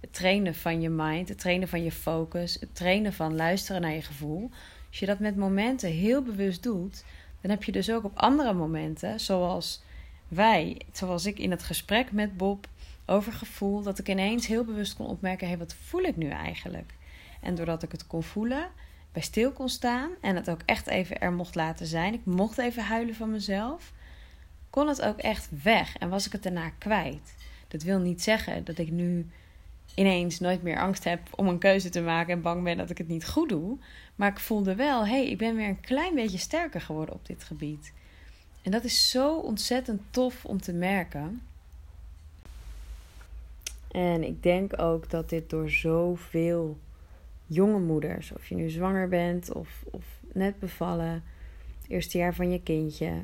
het 0.00 0.12
trainen 0.14 0.54
van 0.54 0.80
je 0.80 0.90
mind, 0.90 1.28
het 1.28 1.38
trainen 1.38 1.68
van 1.68 1.82
je 1.82 1.92
focus, 1.92 2.56
het 2.60 2.74
trainen 2.74 3.12
van 3.12 3.36
luisteren 3.36 3.80
naar 3.80 3.94
je 3.94 4.02
gevoel. 4.02 4.50
Als 4.88 4.98
je 4.98 5.06
dat 5.06 5.18
met 5.18 5.36
momenten 5.36 5.90
heel 5.90 6.22
bewust 6.22 6.62
doet, 6.62 7.04
dan 7.40 7.50
heb 7.50 7.64
je 7.64 7.72
dus 7.72 7.90
ook 7.90 8.04
op 8.04 8.18
andere 8.18 8.52
momenten, 8.52 9.20
zoals 9.20 9.82
wij, 10.34 10.80
zoals 10.92 11.26
ik 11.26 11.38
in 11.38 11.50
het 11.50 11.62
gesprek 11.62 12.12
met 12.12 12.36
Bob 12.36 12.66
over 13.06 13.32
gevoel, 13.32 13.82
dat 13.82 13.98
ik 13.98 14.08
ineens 14.08 14.46
heel 14.46 14.64
bewust 14.64 14.96
kon 14.96 15.06
opmerken: 15.06 15.48
hé, 15.48 15.56
wat 15.56 15.74
voel 15.74 16.02
ik 16.02 16.16
nu 16.16 16.28
eigenlijk? 16.28 16.94
En 17.40 17.54
doordat 17.54 17.82
ik 17.82 17.92
het 17.92 18.06
kon 18.06 18.22
voelen, 18.22 18.68
bij 19.12 19.22
stil 19.22 19.52
kon 19.52 19.68
staan 19.68 20.10
en 20.20 20.36
het 20.36 20.50
ook 20.50 20.60
echt 20.64 20.86
even 20.86 21.20
er 21.20 21.32
mocht 21.32 21.54
laten 21.54 21.86
zijn, 21.86 22.14
ik 22.14 22.24
mocht 22.24 22.58
even 22.58 22.82
huilen 22.82 23.14
van 23.14 23.30
mezelf, 23.30 23.92
kon 24.70 24.88
het 24.88 25.02
ook 25.02 25.18
echt 25.18 25.48
weg 25.62 25.96
en 25.96 26.08
was 26.08 26.26
ik 26.26 26.32
het 26.32 26.42
daarna 26.42 26.70
kwijt. 26.78 27.34
Dat 27.68 27.82
wil 27.82 27.98
niet 27.98 28.22
zeggen 28.22 28.64
dat 28.64 28.78
ik 28.78 28.90
nu 28.90 29.26
ineens 29.94 30.40
nooit 30.40 30.62
meer 30.62 30.78
angst 30.78 31.04
heb 31.04 31.20
om 31.30 31.48
een 31.48 31.58
keuze 31.58 31.88
te 31.88 32.00
maken 32.00 32.32
en 32.32 32.42
bang 32.42 32.62
ben 32.62 32.76
dat 32.76 32.90
ik 32.90 32.98
het 32.98 33.08
niet 33.08 33.28
goed 33.28 33.48
doe. 33.48 33.78
Maar 34.14 34.30
ik 34.30 34.38
voelde 34.38 34.74
wel, 34.74 35.06
hé, 35.06 35.16
ik 35.16 35.38
ben 35.38 35.56
weer 35.56 35.68
een 35.68 35.80
klein 35.80 36.14
beetje 36.14 36.38
sterker 36.38 36.80
geworden 36.80 37.14
op 37.14 37.26
dit 37.26 37.44
gebied. 37.44 37.92
En 38.64 38.70
dat 38.70 38.84
is 38.84 39.10
zo 39.10 39.36
ontzettend 39.38 40.00
tof 40.10 40.44
om 40.44 40.60
te 40.60 40.72
merken. 40.72 41.42
En 43.90 44.22
ik 44.22 44.42
denk 44.42 44.80
ook 44.80 45.10
dat 45.10 45.28
dit 45.28 45.50
door 45.50 45.70
zoveel 45.70 46.78
jonge 47.46 47.78
moeders, 47.78 48.32
of 48.32 48.46
je 48.46 48.54
nu 48.54 48.68
zwanger 48.70 49.08
bent 49.08 49.52
of, 49.52 49.84
of 49.90 50.04
net 50.32 50.58
bevallen, 50.58 51.22
eerste 51.88 52.18
jaar 52.18 52.34
van 52.34 52.50
je 52.50 52.62
kindje, 52.62 53.22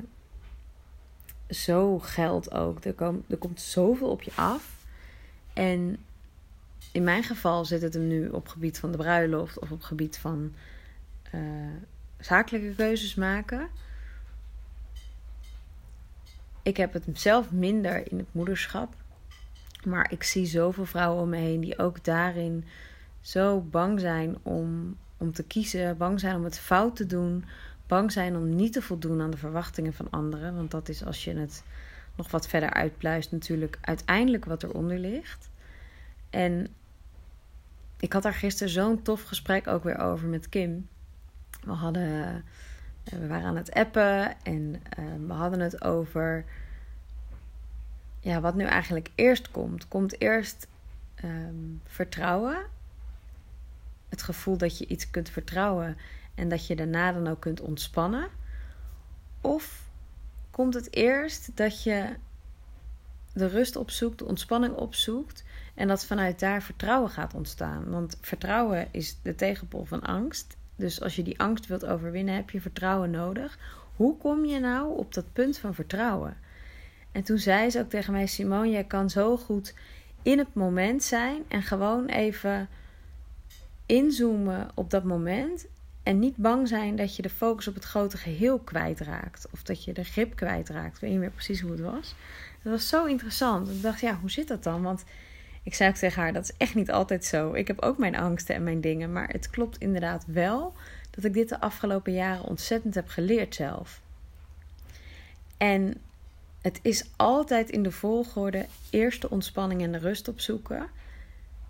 zo 1.49 1.99
geldt 1.99 2.51
ook. 2.51 2.85
Er, 2.85 2.93
komt 2.93 3.31
er 3.31 3.37
komt 3.37 3.61
zoveel 3.61 4.09
op 4.09 4.21
je 4.21 4.31
af. 4.35 4.85
En 5.53 5.97
in 6.91 7.03
mijn 7.03 7.23
geval 7.23 7.65
zit 7.65 7.81
het 7.81 7.93
hem 7.93 8.07
nu 8.07 8.29
op 8.29 8.47
gebied 8.47 8.79
van 8.79 8.91
de 8.91 8.97
bruiloft 8.97 9.59
of 9.59 9.71
op 9.71 9.81
gebied 9.81 10.17
van 10.17 10.53
uh, 11.35 11.41
zakelijke 12.19 12.75
keuzes 12.75 13.15
maken. 13.15 13.69
Ik 16.63 16.77
heb 16.77 16.93
het 16.93 17.05
zelf 17.13 17.51
minder 17.51 18.11
in 18.11 18.17
het 18.17 18.33
moederschap. 18.33 18.95
Maar 19.83 20.11
ik 20.11 20.23
zie 20.23 20.45
zoveel 20.45 20.85
vrouwen 20.85 21.21
om 21.21 21.29
me 21.29 21.37
heen 21.37 21.61
die 21.61 21.79
ook 21.79 22.03
daarin 22.03 22.65
zo 23.21 23.59
bang 23.61 23.99
zijn 23.99 24.37
om, 24.41 24.97
om 25.17 25.31
te 25.33 25.43
kiezen, 25.43 25.97
bang 25.97 26.19
zijn 26.19 26.35
om 26.35 26.43
het 26.43 26.59
fout 26.59 26.95
te 26.95 27.05
doen, 27.05 27.45
bang 27.87 28.11
zijn 28.11 28.35
om 28.35 28.55
niet 28.55 28.73
te 28.73 28.81
voldoen 28.81 29.21
aan 29.21 29.31
de 29.31 29.37
verwachtingen 29.37 29.93
van 29.93 30.09
anderen. 30.09 30.55
Want 30.55 30.71
dat 30.71 30.89
is 30.89 31.05
als 31.05 31.23
je 31.23 31.33
het 31.33 31.63
nog 32.15 32.31
wat 32.31 32.47
verder 32.47 32.69
uitpluist, 32.69 33.31
natuurlijk 33.31 33.77
uiteindelijk 33.81 34.45
wat 34.45 34.63
eronder 34.63 34.99
ligt. 34.99 35.49
En 36.29 36.67
ik 37.99 38.13
had 38.13 38.23
daar 38.23 38.33
gisteren 38.33 38.73
zo'n 38.73 39.01
tof 39.01 39.23
gesprek 39.23 39.67
ook 39.67 39.83
weer 39.83 39.97
over 39.97 40.27
met 40.27 40.49
Kim. 40.49 40.87
We, 41.63 41.71
hadden, 41.71 42.43
we 43.03 43.27
waren 43.27 43.47
aan 43.47 43.55
het 43.55 43.73
appen 43.73 44.43
en 44.43 44.81
uh, 44.99 45.27
we 45.27 45.33
hadden 45.33 45.59
het 45.59 45.83
over 45.83 46.45
ja, 48.19 48.41
wat 48.41 48.55
nu 48.55 48.65
eigenlijk 48.65 49.09
eerst 49.15 49.51
komt. 49.51 49.87
Komt 49.87 50.21
eerst 50.21 50.67
um, 51.23 51.81
vertrouwen. 51.85 52.57
Het 54.09 54.21
gevoel 54.21 54.57
dat 54.57 54.77
je 54.77 54.87
iets 54.87 55.09
kunt 55.09 55.29
vertrouwen 55.29 55.97
en 56.35 56.49
dat 56.49 56.67
je 56.67 56.75
daarna 56.75 57.11
dan 57.11 57.27
ook 57.27 57.39
kunt 57.39 57.61
ontspannen. 57.61 58.27
Of 59.41 59.89
komt 60.51 60.73
het 60.73 60.95
eerst 60.95 61.57
dat 61.57 61.83
je 61.83 62.15
de 63.33 63.47
rust 63.47 63.75
opzoekt, 63.75 64.19
de 64.19 64.25
ontspanning 64.25 64.75
opzoekt 64.75 65.43
en 65.75 65.87
dat 65.87 66.05
vanuit 66.05 66.39
daar 66.39 66.63
vertrouwen 66.63 67.09
gaat 67.09 67.33
ontstaan. 67.33 67.89
Want 67.89 68.17
vertrouwen 68.21 68.87
is 68.91 69.17
de 69.21 69.35
tegenpol 69.35 69.85
van 69.85 70.01
angst. 70.01 70.57
Dus 70.81 71.01
als 71.01 71.15
je 71.15 71.23
die 71.23 71.39
angst 71.39 71.67
wilt 71.67 71.85
overwinnen, 71.85 72.35
heb 72.35 72.49
je 72.49 72.61
vertrouwen 72.61 73.11
nodig. 73.11 73.57
Hoe 73.95 74.17
kom 74.17 74.45
je 74.45 74.59
nou 74.59 74.97
op 74.97 75.13
dat 75.13 75.33
punt 75.33 75.57
van 75.57 75.73
vertrouwen? 75.73 76.37
En 77.11 77.23
toen 77.23 77.37
zei 77.37 77.69
ze 77.69 77.79
ook 77.79 77.89
tegen 77.89 78.13
mij: 78.13 78.27
Simone, 78.27 78.69
jij 78.69 78.83
kan 78.83 79.09
zo 79.09 79.37
goed 79.37 79.73
in 80.21 80.37
het 80.37 80.53
moment 80.53 81.03
zijn 81.03 81.43
en 81.47 81.61
gewoon 81.61 82.05
even 82.05 82.69
inzoomen 83.85 84.69
op 84.73 84.89
dat 84.89 85.03
moment. 85.03 85.65
En 86.03 86.19
niet 86.19 86.35
bang 86.35 86.67
zijn 86.67 86.95
dat 86.95 87.15
je 87.15 87.21
de 87.21 87.29
focus 87.29 87.67
op 87.67 87.73
het 87.73 87.83
grote 87.83 88.17
geheel 88.17 88.59
kwijtraakt. 88.59 89.47
Of 89.51 89.63
dat 89.63 89.83
je 89.83 89.93
de 89.93 90.03
grip 90.03 90.35
kwijtraakt. 90.35 90.95
Ik 90.95 91.01
weet 91.01 91.11
niet 91.11 91.19
meer 91.19 91.31
precies 91.31 91.61
hoe 91.61 91.71
het 91.71 91.79
was. 91.79 92.15
Dat 92.63 92.73
was 92.73 92.87
zo 92.87 93.05
interessant. 93.05 93.69
Ik 93.69 93.81
dacht, 93.81 93.99
ja, 93.99 94.17
hoe 94.19 94.31
zit 94.31 94.47
dat 94.47 94.63
dan? 94.63 94.81
Want 94.81 95.03
ik 95.63 95.73
zei 95.73 95.89
ook 95.89 95.95
tegen 95.95 96.21
haar, 96.21 96.33
dat 96.33 96.43
is 96.43 96.53
echt 96.57 96.75
niet 96.75 96.91
altijd 96.91 97.25
zo. 97.25 97.53
Ik 97.53 97.67
heb 97.67 97.81
ook 97.81 97.97
mijn 97.97 98.15
angsten 98.15 98.55
en 98.55 98.63
mijn 98.63 98.81
dingen. 98.81 99.11
Maar 99.11 99.29
het 99.29 99.49
klopt 99.49 99.77
inderdaad 99.77 100.25
wel 100.27 100.73
dat 101.11 101.23
ik 101.23 101.33
dit 101.33 101.49
de 101.49 101.59
afgelopen 101.59 102.13
jaren 102.13 102.45
ontzettend 102.45 102.95
heb 102.95 103.07
geleerd 103.07 103.55
zelf. 103.55 104.01
En 105.57 105.97
het 106.61 106.79
is 106.81 107.05
altijd 107.15 107.69
in 107.69 107.83
de 107.83 107.91
volgorde 107.91 108.65
eerst 108.89 109.21
de 109.21 109.29
ontspanning 109.29 109.81
en 109.81 109.91
de 109.91 109.97
rust 109.97 110.27
opzoeken. 110.27 110.87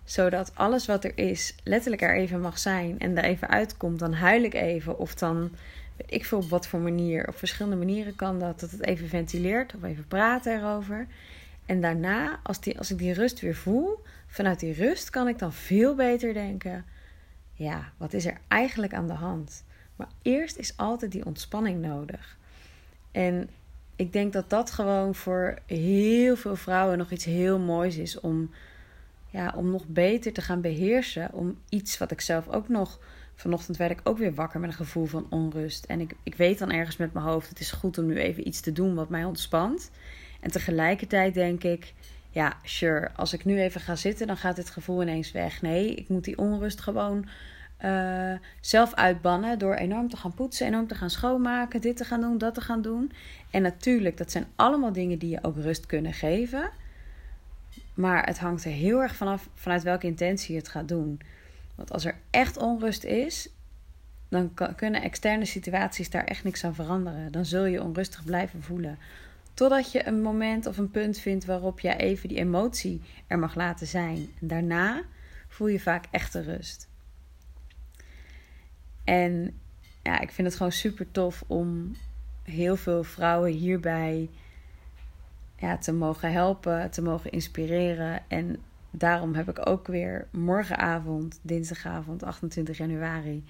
Zodat 0.04 0.52
alles 0.54 0.86
wat 0.86 1.04
er 1.04 1.18
is 1.18 1.54
letterlijk 1.64 2.02
er 2.02 2.16
even 2.16 2.40
mag 2.40 2.58
zijn 2.58 2.98
en 2.98 3.18
er 3.18 3.24
even 3.24 3.48
uitkomt. 3.48 3.98
Dan 3.98 4.12
huil 4.12 4.42
ik 4.42 4.54
even 4.54 4.98
of 4.98 5.14
dan 5.14 5.50
weet 5.96 6.12
ik 6.12 6.24
veel 6.24 6.38
op 6.38 6.48
wat 6.48 6.66
voor 6.66 6.80
manier. 6.80 7.28
Op 7.28 7.38
verschillende 7.38 7.76
manieren 7.76 8.16
kan 8.16 8.38
dat. 8.38 8.60
Dat 8.60 8.70
het 8.70 8.84
even 8.84 9.08
ventileert 9.08 9.74
of 9.74 9.82
even 9.82 10.06
praten 10.08 10.58
erover. 10.58 11.06
En 11.66 11.80
daarna, 11.80 12.40
als, 12.42 12.60
die, 12.60 12.78
als 12.78 12.90
ik 12.90 12.98
die 12.98 13.12
rust 13.12 13.40
weer 13.40 13.54
voel, 13.54 14.02
vanuit 14.26 14.60
die 14.60 14.72
rust 14.72 15.10
kan 15.10 15.28
ik 15.28 15.38
dan 15.38 15.52
veel 15.52 15.94
beter 15.94 16.34
denken: 16.34 16.84
ja, 17.52 17.92
wat 17.96 18.12
is 18.12 18.26
er 18.26 18.38
eigenlijk 18.48 18.94
aan 18.94 19.06
de 19.06 19.12
hand? 19.12 19.64
Maar 19.96 20.08
eerst 20.22 20.56
is 20.56 20.76
altijd 20.76 21.12
die 21.12 21.26
ontspanning 21.26 21.80
nodig. 21.80 22.38
En 23.10 23.48
ik 23.96 24.12
denk 24.12 24.32
dat 24.32 24.50
dat 24.50 24.70
gewoon 24.70 25.14
voor 25.14 25.58
heel 25.66 26.36
veel 26.36 26.56
vrouwen 26.56 26.98
nog 26.98 27.10
iets 27.10 27.24
heel 27.24 27.58
moois 27.58 27.96
is 27.96 28.20
om, 28.20 28.50
ja, 29.30 29.54
om 29.56 29.70
nog 29.70 29.86
beter 29.86 30.32
te 30.32 30.42
gaan 30.42 30.60
beheersen. 30.60 31.32
Om 31.32 31.58
iets 31.68 31.98
wat 31.98 32.10
ik 32.10 32.20
zelf 32.20 32.48
ook 32.48 32.68
nog. 32.68 32.98
Vanochtend 33.34 33.76
werd 33.76 33.90
ik 33.90 34.00
ook 34.04 34.18
weer 34.18 34.34
wakker 34.34 34.60
met 34.60 34.70
een 34.70 34.76
gevoel 34.76 35.06
van 35.06 35.26
onrust. 35.30 35.84
En 35.84 36.00
ik, 36.00 36.14
ik 36.22 36.34
weet 36.34 36.58
dan 36.58 36.70
ergens 36.70 36.96
met 36.96 37.12
mijn 37.12 37.24
hoofd: 37.24 37.48
het 37.48 37.60
is 37.60 37.72
goed 37.72 37.98
om 37.98 38.06
nu 38.06 38.18
even 38.18 38.46
iets 38.46 38.60
te 38.60 38.72
doen 38.72 38.94
wat 38.94 39.08
mij 39.08 39.24
ontspant. 39.24 39.90
En 40.42 40.50
tegelijkertijd 40.50 41.34
denk 41.34 41.62
ik, 41.64 41.92
ja, 42.30 42.56
sure, 42.62 43.10
als 43.16 43.32
ik 43.32 43.44
nu 43.44 43.60
even 43.60 43.80
ga 43.80 43.96
zitten, 43.96 44.26
dan 44.26 44.36
gaat 44.36 44.56
dit 44.56 44.70
gevoel 44.70 45.02
ineens 45.02 45.32
weg. 45.32 45.62
Nee, 45.62 45.94
ik 45.94 46.08
moet 46.08 46.24
die 46.24 46.38
onrust 46.38 46.80
gewoon 46.80 47.28
uh, 47.84 48.32
zelf 48.60 48.94
uitbannen 48.94 49.58
door 49.58 49.74
enorm 49.74 50.08
te 50.08 50.16
gaan 50.16 50.34
poetsen, 50.34 50.66
enorm 50.66 50.86
te 50.86 50.94
gaan 50.94 51.10
schoonmaken, 51.10 51.80
dit 51.80 51.96
te 51.96 52.04
gaan 52.04 52.20
doen, 52.20 52.38
dat 52.38 52.54
te 52.54 52.60
gaan 52.60 52.82
doen. 52.82 53.12
En 53.50 53.62
natuurlijk, 53.62 54.16
dat 54.16 54.30
zijn 54.30 54.46
allemaal 54.56 54.92
dingen 54.92 55.18
die 55.18 55.30
je 55.30 55.44
ook 55.44 55.56
rust 55.56 55.86
kunnen 55.86 56.12
geven. 56.12 56.70
Maar 57.94 58.26
het 58.26 58.38
hangt 58.38 58.64
er 58.64 58.70
heel 58.70 59.02
erg 59.02 59.14
vanaf 59.14 59.48
vanuit 59.54 59.82
welke 59.82 60.06
intentie 60.06 60.54
je 60.54 60.60
het 60.60 60.68
gaat 60.68 60.88
doen. 60.88 61.20
Want 61.74 61.92
als 61.92 62.04
er 62.04 62.14
echt 62.30 62.56
onrust 62.56 63.04
is, 63.04 63.48
dan 64.28 64.54
kunnen 64.76 65.02
externe 65.02 65.44
situaties 65.44 66.10
daar 66.10 66.24
echt 66.24 66.44
niks 66.44 66.64
aan 66.64 66.74
veranderen. 66.74 67.32
Dan 67.32 67.44
zul 67.44 67.64
je 67.64 67.82
onrustig 67.82 68.24
blijven 68.24 68.62
voelen. 68.62 68.98
Totdat 69.54 69.92
je 69.92 70.06
een 70.06 70.22
moment 70.22 70.66
of 70.66 70.78
een 70.78 70.90
punt 70.90 71.18
vindt 71.18 71.44
waarop 71.44 71.80
je 71.80 71.96
even 71.96 72.28
die 72.28 72.38
emotie 72.38 73.00
er 73.26 73.38
mag 73.38 73.54
laten 73.54 73.86
zijn. 73.86 74.28
En 74.40 74.46
daarna 74.46 75.02
voel 75.48 75.68
je 75.68 75.80
vaak 75.80 76.04
echte 76.10 76.40
rust. 76.40 76.88
En 79.04 79.60
ja, 80.02 80.20
ik 80.20 80.30
vind 80.30 80.46
het 80.46 80.56
gewoon 80.56 80.72
super 80.72 81.10
tof 81.10 81.44
om 81.46 81.96
heel 82.42 82.76
veel 82.76 83.04
vrouwen 83.04 83.52
hierbij 83.52 84.30
ja, 85.56 85.78
te 85.78 85.92
mogen 85.92 86.32
helpen, 86.32 86.90
te 86.90 87.02
mogen 87.02 87.30
inspireren. 87.30 88.22
En 88.28 88.56
daarom 88.90 89.34
heb 89.34 89.48
ik 89.48 89.68
ook 89.68 89.86
weer 89.86 90.28
morgenavond, 90.30 91.38
dinsdagavond 91.42 92.22
28 92.22 92.76
januari, 92.78 93.44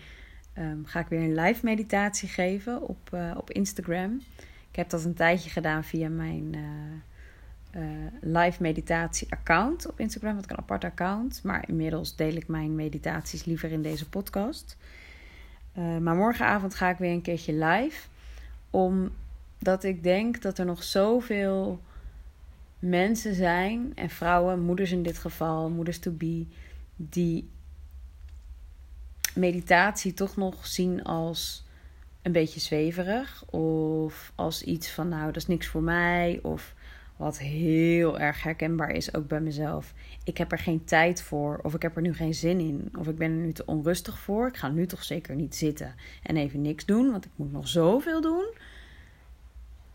um, 0.59 0.87
ga 0.87 1.01
ik 1.01 1.07
weer 1.07 1.21
een 1.21 1.35
live 1.35 1.65
meditatie 1.65 2.29
geven 2.29 2.89
op, 2.89 3.11
uh, 3.15 3.35
op 3.37 3.51
Instagram. 3.51 4.21
Ik 4.73 4.79
heb 4.79 4.91
dat 4.91 5.05
een 5.05 5.15
tijdje 5.15 5.51
gedaan 5.51 5.85
via 5.85 6.09
mijn 6.09 6.53
uh, 6.55 7.83
uh, 7.83 8.07
live 8.21 8.63
meditatie 8.63 9.31
account 9.31 9.87
op 9.89 10.01
Instagram. 10.01 10.35
Wat 10.35 10.45
ik 10.45 10.51
een 10.51 10.59
apart 10.59 10.85
account. 10.85 11.41
Maar 11.43 11.69
inmiddels 11.69 12.17
deel 12.17 12.35
ik 12.35 12.49
mijn 12.49 12.75
meditaties 12.75 13.45
liever 13.45 13.73
in 13.73 13.83
deze 13.83 14.09
podcast. 14.09 14.77
Uh, 15.79 15.99
maar 15.99 16.15
morgenavond 16.15 16.75
ga 16.75 16.91
ik 16.91 16.97
weer 16.97 17.13
een 17.13 17.23
keertje 17.23 17.53
live. 17.53 18.07
Omdat 18.71 19.85
ik 19.85 20.03
denk 20.03 20.43
dat 20.43 20.59
er 20.59 20.65
nog 20.65 20.83
zoveel 20.83 21.81
mensen 22.79 23.35
zijn. 23.35 23.93
En 23.95 24.11
vrouwen, 24.11 24.61
moeders 24.61 24.93
in 24.93 25.03
dit 25.03 25.19
geval, 25.19 25.71
moeders 25.71 25.99
to 25.99 26.11
be. 26.11 26.47
Die 26.97 27.49
meditatie 29.35 30.15
toch 30.15 30.37
nog 30.37 30.67
zien 30.67 31.03
als 31.03 31.65
een 32.23 32.33
beetje 32.33 32.61
zweverig. 32.61 33.45
Of 33.51 34.33
als 34.35 34.63
iets 34.63 34.91
van, 34.91 35.09
nou, 35.09 35.27
dat 35.27 35.37
is 35.37 35.47
niks 35.47 35.67
voor 35.67 35.83
mij. 35.83 36.39
Of 36.43 36.75
Wat 37.23 37.39
heel 37.39 38.19
erg 38.19 38.43
herkenbaar 38.43 38.91
is, 38.91 39.15
ook 39.15 39.29
bij 39.29 39.41
mezelf. 39.41 39.95
Ik 40.25 40.39
heb 40.39 40.53
er 40.53 40.59
geen 40.59 40.85
tijd 40.85 41.23
voor, 41.23 41.61
of 41.63 41.75
ik 41.75 41.83
heb 41.83 41.97
er 41.97 42.03
nu 42.03 42.15
geen 42.15 42.35
zin 42.35 42.59
in, 42.59 42.93
of 42.99 43.07
ik 43.09 43.17
ben 43.17 43.31
er 43.31 43.37
nu 43.37 43.53
te 43.53 43.67
onrustig 43.67 44.19
voor. 44.19 44.47
Ik 44.47 44.57
ga 44.57 44.69
nu 44.69 44.87
toch 44.87 45.05
zeker 45.05 45.35
niet 45.35 45.57
zitten 45.57 45.95
en 46.23 46.37
even 46.37 46.63
niks 46.63 46.85
doen, 46.85 47.11
want 47.11 47.25
ik 47.25 47.31
moet 47.37 47.53
nog 47.53 47.69
zoveel 47.69 48.21
doen. 48.21 48.45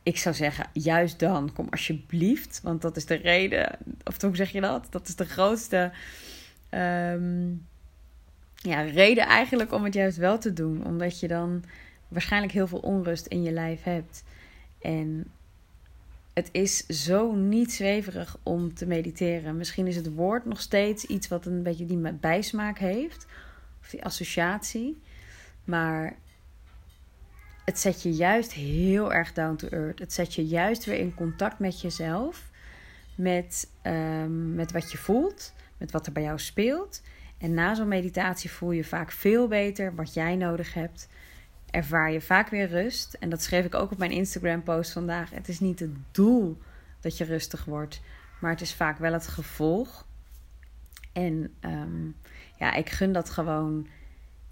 Ik 0.04 0.18
zou 0.18 0.36
zeggen, 0.36 0.66
juist 0.74 1.20
dan, 1.20 1.54
kom 1.54 1.68
alsjeblieft, 1.70 2.60
want 2.64 2.82
dat 2.82 2.98
is 2.98 3.06
de 3.06 3.16
reden, 3.16 3.78
of 4.04 4.22
hoe 4.22 4.36
zeg 4.36 4.50
je 4.50 4.62
dat? 4.62 4.88
Dat 4.90 5.08
is 5.08 5.16
de 5.16 5.26
grootste 5.26 5.92
ehm, 6.70 7.50
ja, 8.56 8.82
reden 8.82 9.26
eigenlijk 9.26 9.74
om 9.74 9.84
het 9.84 9.94
juist 9.94 10.18
wel 10.18 10.38
te 10.38 10.54
doen. 10.54 10.86
Omdat 10.86 11.20
je 11.20 11.28
dan 11.28 11.64
waarschijnlijk 12.08 12.54
heel 12.54 12.68
veel 12.68 12.80
onrust 12.80 13.26
in 13.26 13.44
je 13.44 13.52
lijf 13.52 13.84
hebt. 13.84 14.24
En 14.82 15.32
het 16.34 16.50
is 16.52 16.86
zo 16.86 17.36
niet 17.36 17.74
zweverig 17.74 18.38
om 18.44 18.74
te 18.74 18.86
mediteren. 18.86 19.58
Misschien 19.58 19.88
is 19.88 19.96
het 19.96 20.14
woord 20.14 20.46
nog 20.46 20.62
steeds 20.62 21.06
iets 21.06 21.28
wat 21.28 21.46
een 21.46 21.64
beetje 21.64 21.86
die 21.86 22.14
bijsmaak 22.14 22.80
heeft. 22.80 23.26
Of 23.82 23.90
die 23.90 24.04
associatie. 24.04 25.02
Maar 25.64 26.16
het 27.66 27.80
zet 27.80 28.02
je 28.02 28.12
juist 28.12 28.54
heel 28.54 29.14
erg 29.14 29.34
down 29.34 29.56
to 29.56 29.68
earth. 29.68 30.00
Het 30.00 30.14
zet 30.14 30.34
je 30.34 30.46
juist 30.46 30.86
weer 30.86 31.00
in 31.00 31.14
contact 31.14 31.60
met 31.60 31.82
jezelf. 31.82 32.50
Met, 33.16 33.70
um, 33.84 34.56
met 34.56 34.72
wat 34.72 34.92
je 34.92 34.98
voelt. 34.98 35.54
Met 35.78 35.92
wat 35.92 36.06
er 36.06 36.12
bij 36.12 36.24
jou 36.24 36.40
speelt. 36.40 37.02
En 37.38 37.54
na 37.54 37.76
zo'n 37.76 37.88
meditatie 37.88 38.52
voel 38.52 38.72
je 38.72 38.84
vaak 38.84 39.12
veel 39.12 39.48
beter 39.48 39.96
wat 39.96 40.14
jij 40.14 40.36
nodig 40.36 40.74
hebt 40.74 41.08
ervaar 41.72 42.12
je 42.12 42.22
vaak 42.22 42.50
weer 42.50 42.68
rust. 42.68 43.14
En 43.14 43.30
dat 43.30 43.42
schreef 43.42 43.66
ik 43.66 43.76
ook 43.76 43.92
op 43.92 43.98
mijn 43.98 44.12
Instagram-post 44.12 44.92
vandaag. 44.92 45.30
Het 45.30 45.48
is 45.48 45.60
niet 45.60 45.80
het 45.80 45.96
doel 46.12 46.58
dat 47.00 47.18
je 47.18 47.24
rustig 47.24 47.66
wordt, 47.66 48.02
maar 48.40 48.52
het 48.52 48.62
is 48.62 48.74
vaak 48.74 48.98
wel 48.98 49.14
het 49.14 49.28
gevolg. 49.28 50.06
En 51.14 51.54
ehm, 51.60 52.06
ja, 52.58 52.74
ik 52.74 52.90
gun 52.90 53.12
dat 53.12 53.30
gewoon 53.30 53.88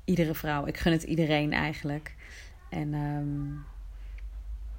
iedere 0.05 0.33
vrouw. 0.33 0.65
Ik 0.65 0.77
gun 0.77 0.91
het 0.91 1.03
iedereen 1.03 1.53
eigenlijk. 1.53 2.15
En 2.69 2.93
um, 2.93 3.65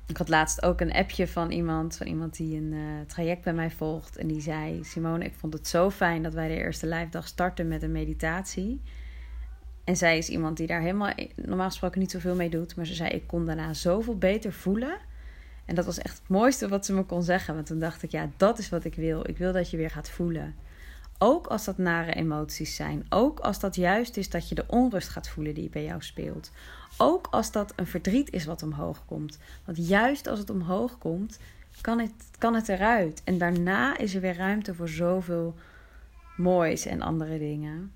ik 0.07 0.16
had 0.16 0.28
laatst 0.28 0.62
ook 0.62 0.81
een 0.81 0.93
appje 0.93 1.28
van 1.28 1.50
iemand, 1.50 1.97
van 1.97 2.07
iemand 2.07 2.37
die 2.37 2.57
een 2.57 2.73
uh, 2.73 3.00
traject 3.07 3.43
bij 3.43 3.55
mij 3.55 3.71
volgt. 3.71 4.16
En 4.16 4.26
die 4.26 4.40
zei: 4.40 4.85
Simone, 4.85 5.25
ik 5.25 5.35
vond 5.35 5.52
het 5.52 5.69
zo 5.69 5.90
fijn 5.90 6.23
dat 6.23 6.35
wij 6.35 6.49
de 6.49 6.57
eerste 6.57 6.87
live 6.87 7.09
dag 7.11 7.26
starten 7.26 7.69
met 7.69 7.83
een 7.83 7.93
meditatie. 7.93 8.81
En 9.87 9.97
zij 9.97 10.19
is 10.19 10.28
iemand 10.28 10.57
die 10.57 10.66
daar 10.66 10.81
helemaal 10.81 11.12
normaal 11.35 11.69
gesproken 11.69 12.00
niet 12.00 12.11
zoveel 12.11 12.35
mee 12.35 12.50
doet. 12.50 12.76
Maar 12.76 12.87
ze 12.87 12.95
zei: 12.95 13.11
Ik 13.11 13.26
kon 13.26 13.47
daarna 13.47 13.75
zoveel 13.75 14.19
beter 14.19 14.52
voelen. 14.52 14.97
En 15.64 15.75
dat 15.75 15.85
was 15.85 15.99
echt 15.99 16.19
het 16.19 16.28
mooiste 16.28 16.69
wat 16.69 16.87
ze 16.87 16.93
me 16.93 17.02
kon 17.02 17.23
zeggen. 17.23 17.55
Want 17.55 17.66
toen 17.66 17.78
dacht 17.78 18.02
ik: 18.02 18.11
Ja, 18.11 18.28
dat 18.37 18.59
is 18.59 18.69
wat 18.69 18.85
ik 18.85 18.95
wil. 18.95 19.28
Ik 19.28 19.38
wil 19.38 19.52
dat 19.52 19.71
je 19.71 19.76
weer 19.76 19.90
gaat 19.90 20.11
voelen. 20.11 20.55
Ook 21.19 21.47
als 21.47 21.64
dat 21.64 21.78
nare 21.78 22.12
emoties 22.12 22.75
zijn. 22.75 23.07
Ook 23.09 23.40
als 23.40 23.61
dat 23.61 23.76
juist 23.76 24.16
is 24.16 24.31
dat 24.31 24.49
je 24.49 24.55
de 24.55 24.64
onrust 24.66 25.09
gaat 25.09 25.28
voelen 25.28 25.55
die 25.55 25.69
bij 25.69 25.85
jou 25.85 26.02
speelt. 26.02 26.50
Ook 26.97 27.26
als 27.31 27.52
dat 27.52 27.73
een 27.76 27.87
verdriet 27.87 28.33
is 28.33 28.45
wat 28.45 28.62
omhoog 28.62 29.05
komt. 29.07 29.38
Want 29.64 29.88
juist 29.88 30.26
als 30.26 30.38
het 30.38 30.50
omhoog 30.50 30.99
komt, 30.99 31.38
kan 31.81 31.99
het, 31.99 32.12
kan 32.38 32.55
het 32.55 32.69
eruit. 32.69 33.23
En 33.25 33.38
daarna 33.38 33.99
is 33.99 34.14
er 34.14 34.21
weer 34.21 34.37
ruimte 34.37 34.75
voor 34.75 34.88
zoveel 34.88 35.55
moois 36.37 36.87
en 36.87 37.02
andere 37.02 37.38
dingen. 37.38 37.93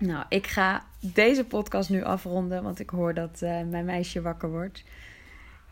Nou, 0.00 0.24
ik 0.28 0.46
ga 0.46 0.84
deze 1.00 1.44
podcast 1.44 1.90
nu 1.90 2.02
afronden, 2.02 2.62
want 2.62 2.80
ik 2.80 2.90
hoor 2.90 3.14
dat 3.14 3.40
uh, 3.42 3.62
mijn 3.62 3.84
meisje 3.84 4.20
wakker 4.20 4.50
wordt. 4.50 4.84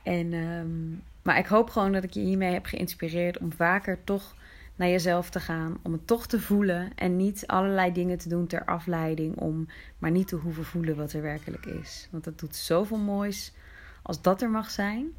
En, 0.02 0.32
um, 0.32 1.02
maar 1.22 1.38
ik 1.38 1.46
hoop 1.46 1.70
gewoon 1.70 1.92
dat 1.92 2.04
ik 2.04 2.10
je 2.10 2.20
hiermee 2.20 2.52
heb 2.52 2.64
geïnspireerd 2.64 3.38
om 3.38 3.52
vaker 3.52 4.04
toch 4.04 4.34
naar 4.76 4.88
jezelf 4.88 5.30
te 5.30 5.40
gaan. 5.40 5.78
Om 5.82 5.92
het 5.92 6.06
toch 6.06 6.26
te 6.26 6.40
voelen 6.40 6.92
en 6.94 7.16
niet 7.16 7.46
allerlei 7.46 7.92
dingen 7.92 8.18
te 8.18 8.28
doen 8.28 8.46
ter 8.46 8.64
afleiding. 8.64 9.36
Om 9.36 9.68
maar 9.98 10.10
niet 10.10 10.28
te 10.28 10.36
hoeven 10.36 10.64
voelen 10.64 10.96
wat 10.96 11.12
er 11.12 11.22
werkelijk 11.22 11.66
is. 11.66 12.08
Want 12.10 12.24
dat 12.24 12.38
doet 12.38 12.56
zoveel 12.56 12.98
moois 12.98 13.52
als 14.02 14.22
dat 14.22 14.42
er 14.42 14.50
mag 14.50 14.70
zijn. 14.70 15.12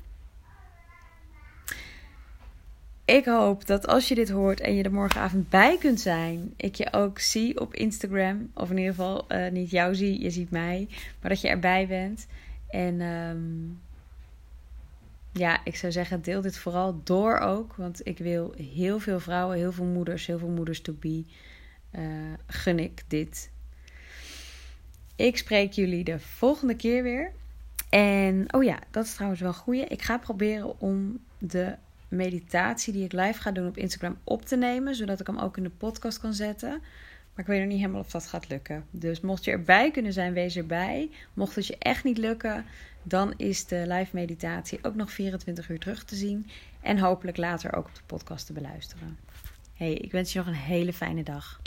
Ik 3.09 3.25
hoop 3.25 3.65
dat 3.65 3.87
als 3.87 4.07
je 4.07 4.15
dit 4.15 4.29
hoort 4.29 4.59
en 4.59 4.75
je 4.75 4.83
er 4.83 4.93
morgenavond 4.93 5.49
bij 5.49 5.77
kunt 5.77 5.99
zijn, 5.99 6.53
ik 6.55 6.75
je 6.75 6.93
ook 6.93 7.19
zie 7.19 7.59
op 7.59 7.73
Instagram. 7.73 8.51
Of 8.53 8.69
in 8.69 8.77
ieder 8.77 8.93
geval 8.93 9.25
uh, 9.29 9.51
niet 9.51 9.69
jou 9.69 9.95
zie, 9.95 10.21
je 10.21 10.29
ziet 10.29 10.49
mij. 10.49 10.87
Maar 11.21 11.29
dat 11.29 11.41
je 11.41 11.47
erbij 11.47 11.87
bent. 11.87 12.27
En 12.69 13.01
um, 13.01 13.79
ja, 15.31 15.61
ik 15.63 15.75
zou 15.75 15.91
zeggen, 15.91 16.21
deel 16.21 16.41
dit 16.41 16.57
vooral 16.57 17.01
door 17.03 17.37
ook. 17.37 17.75
Want 17.75 18.07
ik 18.07 18.17
wil 18.17 18.53
heel 18.73 18.99
veel 18.99 19.19
vrouwen, 19.19 19.57
heel 19.57 19.71
veel 19.71 19.85
moeders, 19.85 20.25
heel 20.25 20.39
veel 20.39 20.47
moeders 20.47 20.81
to 20.81 20.93
be. 20.99 21.23
Uh, 21.95 22.03
gun 22.47 22.79
ik 22.79 23.03
dit. 23.07 23.51
Ik 25.15 25.37
spreek 25.37 25.71
jullie 25.71 26.03
de 26.03 26.19
volgende 26.19 26.75
keer 26.75 27.03
weer. 27.03 27.31
En 27.89 28.53
oh 28.53 28.63
ja, 28.63 28.79
dat 28.91 29.05
is 29.05 29.13
trouwens 29.13 29.41
wel 29.41 29.53
goed. 29.53 29.91
Ik 29.91 30.01
ga 30.01 30.17
proberen 30.17 30.79
om 30.79 31.19
de 31.37 31.75
meditatie 32.09 32.93
die 32.93 33.03
ik 33.03 33.11
live 33.11 33.41
ga 33.41 33.51
doen 33.51 33.67
op 33.67 33.77
Instagram 33.77 34.17
op 34.23 34.45
te 34.45 34.55
nemen, 34.55 34.95
zodat 34.95 35.19
ik 35.19 35.27
hem 35.27 35.37
ook 35.37 35.57
in 35.57 35.63
de 35.63 35.69
podcast 35.69 36.19
kan 36.19 36.33
zetten. 36.33 36.69
Maar 36.69 37.47
ik 37.47 37.53
weet 37.53 37.59
nog 37.59 37.67
niet 37.67 37.79
helemaal 37.79 38.01
of 38.01 38.11
dat 38.11 38.27
gaat 38.27 38.49
lukken. 38.49 38.85
Dus 38.91 39.21
mocht 39.21 39.43
je 39.43 39.51
erbij 39.51 39.91
kunnen 39.91 40.13
zijn, 40.13 40.33
wees 40.33 40.55
erbij. 40.55 41.09
Mocht 41.33 41.55
het 41.55 41.67
je 41.67 41.77
echt 41.77 42.03
niet 42.03 42.17
lukken, 42.17 42.65
dan 43.03 43.33
is 43.37 43.65
de 43.65 43.83
live 43.87 44.09
meditatie 44.15 44.79
ook 44.81 44.95
nog 44.95 45.11
24 45.11 45.69
uur 45.69 45.79
terug 45.79 46.03
te 46.03 46.15
zien. 46.15 46.49
En 46.81 46.99
hopelijk 46.99 47.37
later 47.37 47.73
ook 47.73 47.85
op 47.85 47.95
de 47.95 48.01
podcast 48.05 48.45
te 48.45 48.53
beluisteren. 48.53 49.17
Hey, 49.73 49.93
ik 49.93 50.11
wens 50.11 50.33
je 50.33 50.39
nog 50.39 50.47
een 50.47 50.53
hele 50.53 50.93
fijne 50.93 51.23
dag. 51.23 51.61